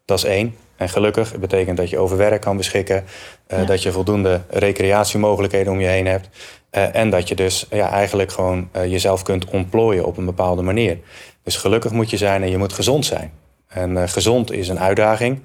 Dat 0.05 0.17
is 0.17 0.23
één. 0.23 0.55
En 0.75 0.89
gelukkig 0.89 1.37
betekent 1.39 1.77
dat 1.77 1.89
je 1.89 1.97
over 1.97 2.17
werk 2.17 2.41
kan 2.41 2.57
beschikken, 2.57 3.03
ja. 3.47 3.63
dat 3.63 3.83
je 3.83 3.91
voldoende 3.91 4.41
recreatiemogelijkheden 4.49 5.73
om 5.73 5.79
je 5.79 5.87
heen 5.87 6.07
hebt. 6.07 6.29
Uh, 6.77 6.95
en 6.95 7.09
dat 7.09 7.27
je 7.27 7.35
dus 7.35 7.65
ja, 7.69 7.89
eigenlijk 7.89 8.31
gewoon 8.31 8.69
uh, 8.75 8.85
jezelf 8.85 9.23
kunt 9.23 9.45
ontplooien 9.45 10.05
op 10.05 10.17
een 10.17 10.25
bepaalde 10.25 10.61
manier. 10.61 10.97
Dus 11.43 11.55
gelukkig 11.55 11.91
moet 11.91 12.09
je 12.09 12.17
zijn 12.17 12.43
en 12.43 12.49
je 12.49 12.57
moet 12.57 12.73
gezond 12.73 13.05
zijn. 13.05 13.31
En 13.67 13.91
uh, 13.91 14.03
gezond 14.05 14.51
is 14.51 14.69
een 14.69 14.79
uitdaging, 14.79 15.39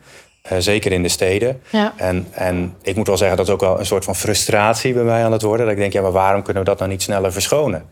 zeker 0.59 0.93
in 0.93 1.03
de 1.03 1.09
steden. 1.09 1.63
Ja. 1.71 1.93
En, 1.97 2.27
en 2.31 2.75
ik 2.83 2.97
moet 2.97 3.07
wel 3.07 3.17
zeggen, 3.17 3.37
dat 3.37 3.47
is 3.47 3.53
ook 3.53 3.61
wel 3.61 3.79
een 3.79 3.87
soort 3.87 4.05
van 4.05 4.17
frustratie 4.17 4.93
bij 4.93 5.03
mij 5.03 5.25
aan 5.25 5.33
het 5.33 5.43
worden. 5.43 5.67
Dat 5.67 5.75
ik 5.75 5.81
denk, 5.81 5.93
ja, 5.93 6.03
maar 6.03 6.13
waarom 6.13 6.43
kunnen 6.43 6.63
we 6.63 6.69
dat 6.69 6.79
nou 6.79 6.91
niet 6.91 7.03
sneller 7.03 7.33
verschonen? 7.33 7.85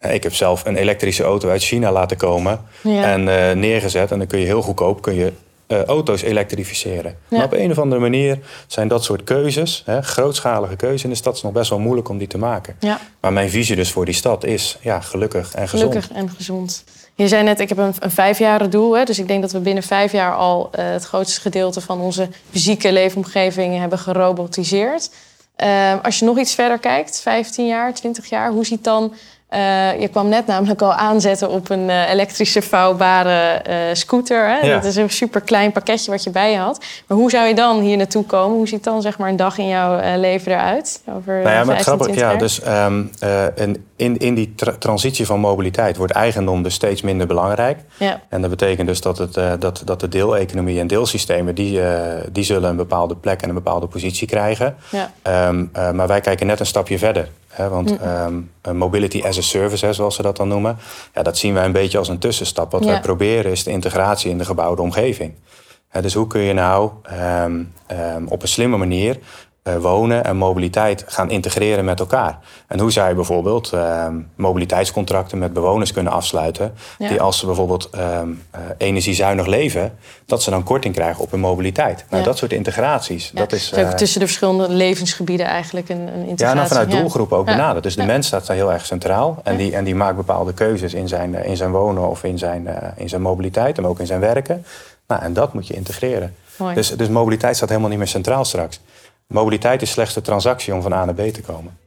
Ik 0.00 0.22
heb 0.22 0.34
zelf 0.34 0.64
een 0.64 0.76
elektrische 0.76 1.22
auto 1.22 1.48
uit 1.48 1.62
China 1.62 1.92
laten 1.92 2.16
komen 2.16 2.60
ja. 2.82 3.02
en 3.02 3.24
neergezet. 3.58 4.10
En 4.10 4.18
dan 4.18 4.26
kun 4.26 4.38
je 4.38 4.44
heel 4.44 4.62
goedkoop 4.62 5.02
kun 5.02 5.14
je 5.14 5.32
uh, 5.68 5.84
auto's 5.84 6.22
elektrificeren. 6.22 7.16
Maar 7.28 7.44
op 7.44 7.52
een 7.52 7.70
of 7.70 7.78
andere 7.78 8.00
manier 8.00 8.38
zijn 8.66 8.88
dat 8.88 9.04
soort 9.04 9.24
keuzes, 9.24 9.82
hè, 9.86 10.02
grootschalige 10.02 10.76
keuzes 10.76 11.04
in 11.04 11.10
de 11.10 11.16
stad, 11.16 11.36
is 11.36 11.42
nog 11.42 11.52
best 11.52 11.70
wel 11.70 11.78
moeilijk 11.78 12.08
om 12.08 12.18
die 12.18 12.26
te 12.26 12.38
maken. 12.38 12.76
Ja. 12.80 13.00
Maar 13.20 13.32
mijn 13.32 13.50
visie 13.50 13.76
dus 13.76 13.92
voor 13.92 14.04
die 14.04 14.14
stad 14.14 14.44
is 14.44 14.78
ja, 14.80 15.00
gelukkig 15.00 15.54
en 15.54 15.68
gezond. 15.68 15.92
Gelukkig 15.92 16.16
en 16.16 16.30
gezond. 16.30 16.84
Je 17.14 17.28
zei 17.28 17.42
net, 17.42 17.60
ik 17.60 17.68
heb 17.68 17.78
een, 17.78 17.94
een 17.98 18.10
vijfjaren 18.10 18.70
doel. 18.70 18.96
Hè, 18.96 19.04
dus 19.04 19.18
ik 19.18 19.28
denk 19.28 19.42
dat 19.42 19.52
we 19.52 19.58
binnen 19.58 19.82
vijf 19.82 20.12
jaar 20.12 20.34
al 20.34 20.70
uh, 20.78 20.90
het 20.90 21.04
grootste 21.04 21.40
gedeelte 21.40 21.80
van 21.80 22.00
onze 22.00 22.28
fysieke 22.50 22.92
leefomgeving 22.92 23.78
hebben 23.78 23.98
gerobotiseerd. 23.98 25.10
Uh, 25.64 25.94
als 26.02 26.18
je 26.18 26.24
nog 26.24 26.38
iets 26.38 26.54
verder 26.54 26.78
kijkt, 26.78 27.20
15 27.20 27.66
jaar, 27.66 27.94
20 27.94 28.28
jaar, 28.28 28.50
hoe 28.50 28.66
ziet 28.66 28.84
dan 28.84 29.14
uh, 29.54 30.00
je 30.00 30.08
kwam 30.08 30.28
net 30.28 30.46
namelijk 30.46 30.82
al 30.82 30.92
aanzetten 30.92 31.50
op 31.50 31.70
een 31.70 31.88
uh, 31.88 32.10
elektrische 32.10 32.62
vouwbare 32.62 33.62
uh, 33.68 33.74
scooter. 33.92 34.48
Hè? 34.48 34.66
Ja. 34.66 34.74
Dat 34.74 34.84
is 34.84 34.96
een 34.96 35.10
super 35.10 35.40
klein 35.40 35.72
pakketje 35.72 36.10
wat 36.10 36.24
je 36.24 36.30
bij 36.30 36.50
je 36.50 36.58
had. 36.58 36.84
Maar 37.06 37.18
hoe 37.18 37.30
zou 37.30 37.46
je 37.46 37.54
dan 37.54 37.80
hier 37.80 37.96
naartoe 37.96 38.24
komen? 38.24 38.56
Hoe 38.56 38.68
ziet 38.68 38.84
dan 38.84 39.02
zeg 39.02 39.18
maar 39.18 39.28
een 39.28 39.36
dag 39.36 39.58
in 39.58 39.68
jouw 39.68 40.18
leven 40.18 40.52
eruit? 40.52 41.02
Over 41.16 41.34
nou 41.34 41.50
ja, 41.50 41.64
maar 41.64 41.78
grappig, 41.78 42.14
ja, 42.14 42.34
dus 42.34 42.60
um, 42.66 43.10
in, 43.96 44.18
in 44.18 44.34
die 44.34 44.54
tra 44.54 44.72
transitie 44.78 45.26
van 45.26 45.40
mobiliteit 45.40 45.96
wordt 45.96 46.12
eigendom 46.12 46.62
dus 46.62 46.74
steeds 46.74 47.02
minder 47.02 47.26
belangrijk. 47.26 47.78
Ja. 47.96 48.20
En 48.28 48.40
dat 48.40 48.50
betekent 48.50 48.86
dus 48.86 49.00
dat, 49.00 49.18
het, 49.18 49.34
dat, 49.58 49.82
dat 49.84 50.00
de 50.00 50.08
deeleconomie 50.08 50.80
en 50.80 50.86
deelsystemen... 50.86 51.54
Die, 51.54 51.80
die 52.32 52.44
zullen 52.44 52.70
een 52.70 52.76
bepaalde 52.76 53.16
plek 53.16 53.42
en 53.42 53.48
een 53.48 53.54
bepaalde 53.54 53.86
positie 53.86 54.26
krijgen. 54.26 54.76
Ja. 54.90 55.48
Um, 55.48 55.70
maar 55.72 56.06
wij 56.06 56.20
kijken 56.20 56.46
net 56.46 56.60
een 56.60 56.66
stapje 56.66 56.98
verder. 56.98 57.28
Hè, 57.58 57.68
want 57.68 57.96
um, 58.02 58.50
mobility 58.72 59.22
as 59.22 59.38
a 59.38 59.42
service, 59.42 59.86
hè, 59.86 59.92
zoals 59.92 60.14
ze 60.14 60.22
dat 60.22 60.36
dan 60.36 60.48
noemen, 60.48 60.78
ja, 61.14 61.22
dat 61.22 61.38
zien 61.38 61.54
wij 61.54 61.64
een 61.64 61.72
beetje 61.72 61.98
als 61.98 62.08
een 62.08 62.18
tussenstap. 62.18 62.70
Wat 62.70 62.84
wij 62.84 63.00
proberen 63.00 63.50
is 63.50 63.64
de 63.64 63.70
integratie 63.70 64.30
in 64.30 64.38
de 64.38 64.44
gebouwde 64.44 64.82
omgeving. 64.82 65.34
dus 66.00 66.14
hoe 66.14 66.26
kun 66.26 66.40
je 66.40 66.52
nou 66.52 66.90
um, 67.44 67.72
um, 67.90 68.26
op 68.28 68.42
een 68.42 68.48
slimme 68.48 68.76
manier 68.76 69.18
wonen 69.80 70.24
en 70.24 70.36
mobiliteit 70.36 71.04
gaan 71.06 71.30
integreren 71.30 71.84
met 71.84 72.00
elkaar. 72.00 72.38
En 72.66 72.80
hoe 72.80 72.92
zou 72.92 73.08
je 73.08 73.14
bijvoorbeeld 73.14 73.72
uh, 73.74 74.06
mobiliteitscontracten 74.34 75.38
met 75.38 75.52
bewoners 75.52 75.92
kunnen 75.92 76.12
afsluiten, 76.12 76.74
ja. 76.98 77.08
die 77.08 77.20
als 77.20 77.38
ze 77.38 77.46
bijvoorbeeld 77.46 77.90
uh, 77.94 78.20
energiezuinig 78.78 79.46
leven, 79.46 79.98
dat 80.26 80.42
ze 80.42 80.50
dan 80.50 80.62
korting 80.62 80.94
krijgen 80.94 81.22
op 81.22 81.30
hun 81.30 81.40
mobiliteit. 81.40 82.04
Nou, 82.10 82.24
dat 82.24 82.38
soort 82.38 82.52
integraties. 82.52 83.30
Dat 83.34 83.52
is, 83.52 83.72
uh, 83.72 83.90
tussen 83.90 84.20
de 84.20 84.26
verschillende 84.26 84.68
levensgebieden 84.68 85.46
eigenlijk 85.46 85.88
een, 85.88 85.96
een 86.00 86.26
integratie. 86.26 86.46
Ja, 86.46 86.54
nou 86.54 86.68
vanuit 86.68 86.90
doelgroepen 86.90 87.36
ook 87.36 87.46
benaderd. 87.46 87.84
Dus 87.84 87.96
de 87.96 88.04
mens 88.04 88.26
staat 88.26 88.46
daar 88.46 88.56
heel 88.56 88.72
erg 88.72 88.86
centraal 88.86 89.40
en, 89.44 89.56
die, 89.56 89.74
en 89.74 89.84
die 89.84 89.94
maakt 89.94 90.16
bepaalde 90.16 90.52
keuzes 90.52 90.94
in 90.94 91.08
zijn, 91.08 91.44
in 91.44 91.56
zijn 91.56 91.70
wonen 91.70 92.08
of 92.08 92.24
in 92.24 92.38
zijn, 92.38 92.68
in 92.96 93.08
zijn 93.08 93.22
mobiliteit, 93.22 93.80
maar 93.80 93.90
ook 93.90 94.00
in 94.00 94.06
zijn 94.06 94.20
werken. 94.20 94.64
Nou, 95.06 95.22
en 95.22 95.32
dat 95.32 95.52
moet 95.54 95.66
je 95.66 95.74
integreren. 95.74 96.34
Dus, 96.74 96.90
dus 96.90 97.08
mobiliteit 97.08 97.56
staat 97.56 97.68
helemaal 97.68 97.90
niet 97.90 97.98
meer 97.98 98.08
centraal 98.08 98.44
straks. 98.44 98.80
Mobiliteit 99.28 99.82
is 99.82 99.90
slechts 99.90 100.14
de 100.14 100.20
transactie 100.20 100.74
om 100.74 100.82
van 100.82 100.92
A 100.92 101.04
naar 101.04 101.14
B 101.14 101.20
te 101.20 101.40
komen. 101.40 101.78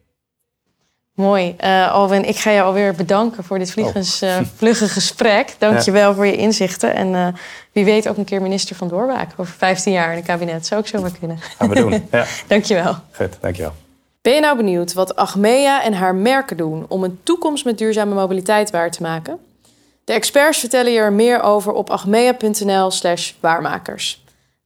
Mooi. 1.16 1.56
Uh, 1.64 1.92
Alwin, 1.92 2.26
ik 2.26 2.38
ga 2.38 2.52
je 2.52 2.62
alweer 2.62 2.96
bedanken 2.96 3.44
voor 3.44 3.60
dit 3.60 3.72
vliegens, 3.72 4.24
uh, 4.24 4.38
vlugge 4.58 4.88
gesprek. 4.88 5.56
Dank 5.58 5.80
je 5.80 5.92
wel 5.92 6.14
voor 6.14 6.26
je 6.26 6.36
inzichten. 6.36 6.94
En 6.94 7.08
uh, 7.08 7.28
wie 7.72 7.86
weet 7.86 8.08
ook 8.08 8.18
een 8.18 8.26
keer 8.26 8.42
minister 8.42 8.76
van 8.76 8.88
Doorwaak 8.88 9.30
over 9.38 9.54
15 9.54 9.94
jaar 9.94 10.10
in 10.10 10.16
het 10.16 10.26
kabinet. 10.26 10.66
Zou 10.66 10.82
ik 10.82 10.88
zo 10.88 11.02
maar 11.02 11.12
kunnen. 11.20 11.40
Gaan 11.40 11.70
we 11.70 11.76
doen. 11.76 12.08
Ja. 12.12 12.26
dank 12.48 12.64
je 12.64 12.74
wel. 12.74 12.96
Goed, 13.12 13.38
dank 13.40 13.56
je 13.56 13.62
wel. 13.62 13.74
Ben 14.22 14.34
je 14.34 14.40
nou 14.40 14.58
benieuwd 14.58 14.94
wat 14.94 15.16
Achmea 15.16 15.84
en 15.84 15.94
haar 15.94 16.16
merken 16.16 16.58
doen 16.58 16.86
om 16.88 17.04
een 17.04 17.20
toekomst 17.24 17.66
met 17.66 17.78
duurzame 17.78 18.14
mobiliteit 18.14 18.72
waar 18.72 18.92
te 18.92 19.02
maken? 19.02 19.40
De 20.04 20.14
experts 20.14 20.60
vertellen 20.60 20.92
je 20.92 21.00
er 21.00 21.14
meer 21.14 21.42
over 21.42 21.74
op 21.74 21.90
achmea.nl/slash 21.90 23.34
waarmakers. 23.40 24.21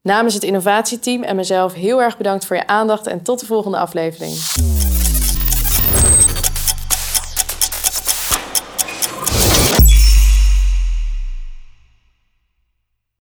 Namens 0.06 0.34
het 0.34 0.44
innovatieteam 0.44 1.24
en 1.24 1.36
mezelf 1.36 1.74
heel 1.74 2.02
erg 2.02 2.18
bedankt 2.18 2.46
voor 2.46 2.56
je 2.56 2.68
aandacht 2.68 3.08
en 3.08 3.22
tot 3.22 3.39
de 3.39 3.46
volgende 3.46 3.78
aflevering. 3.78 4.34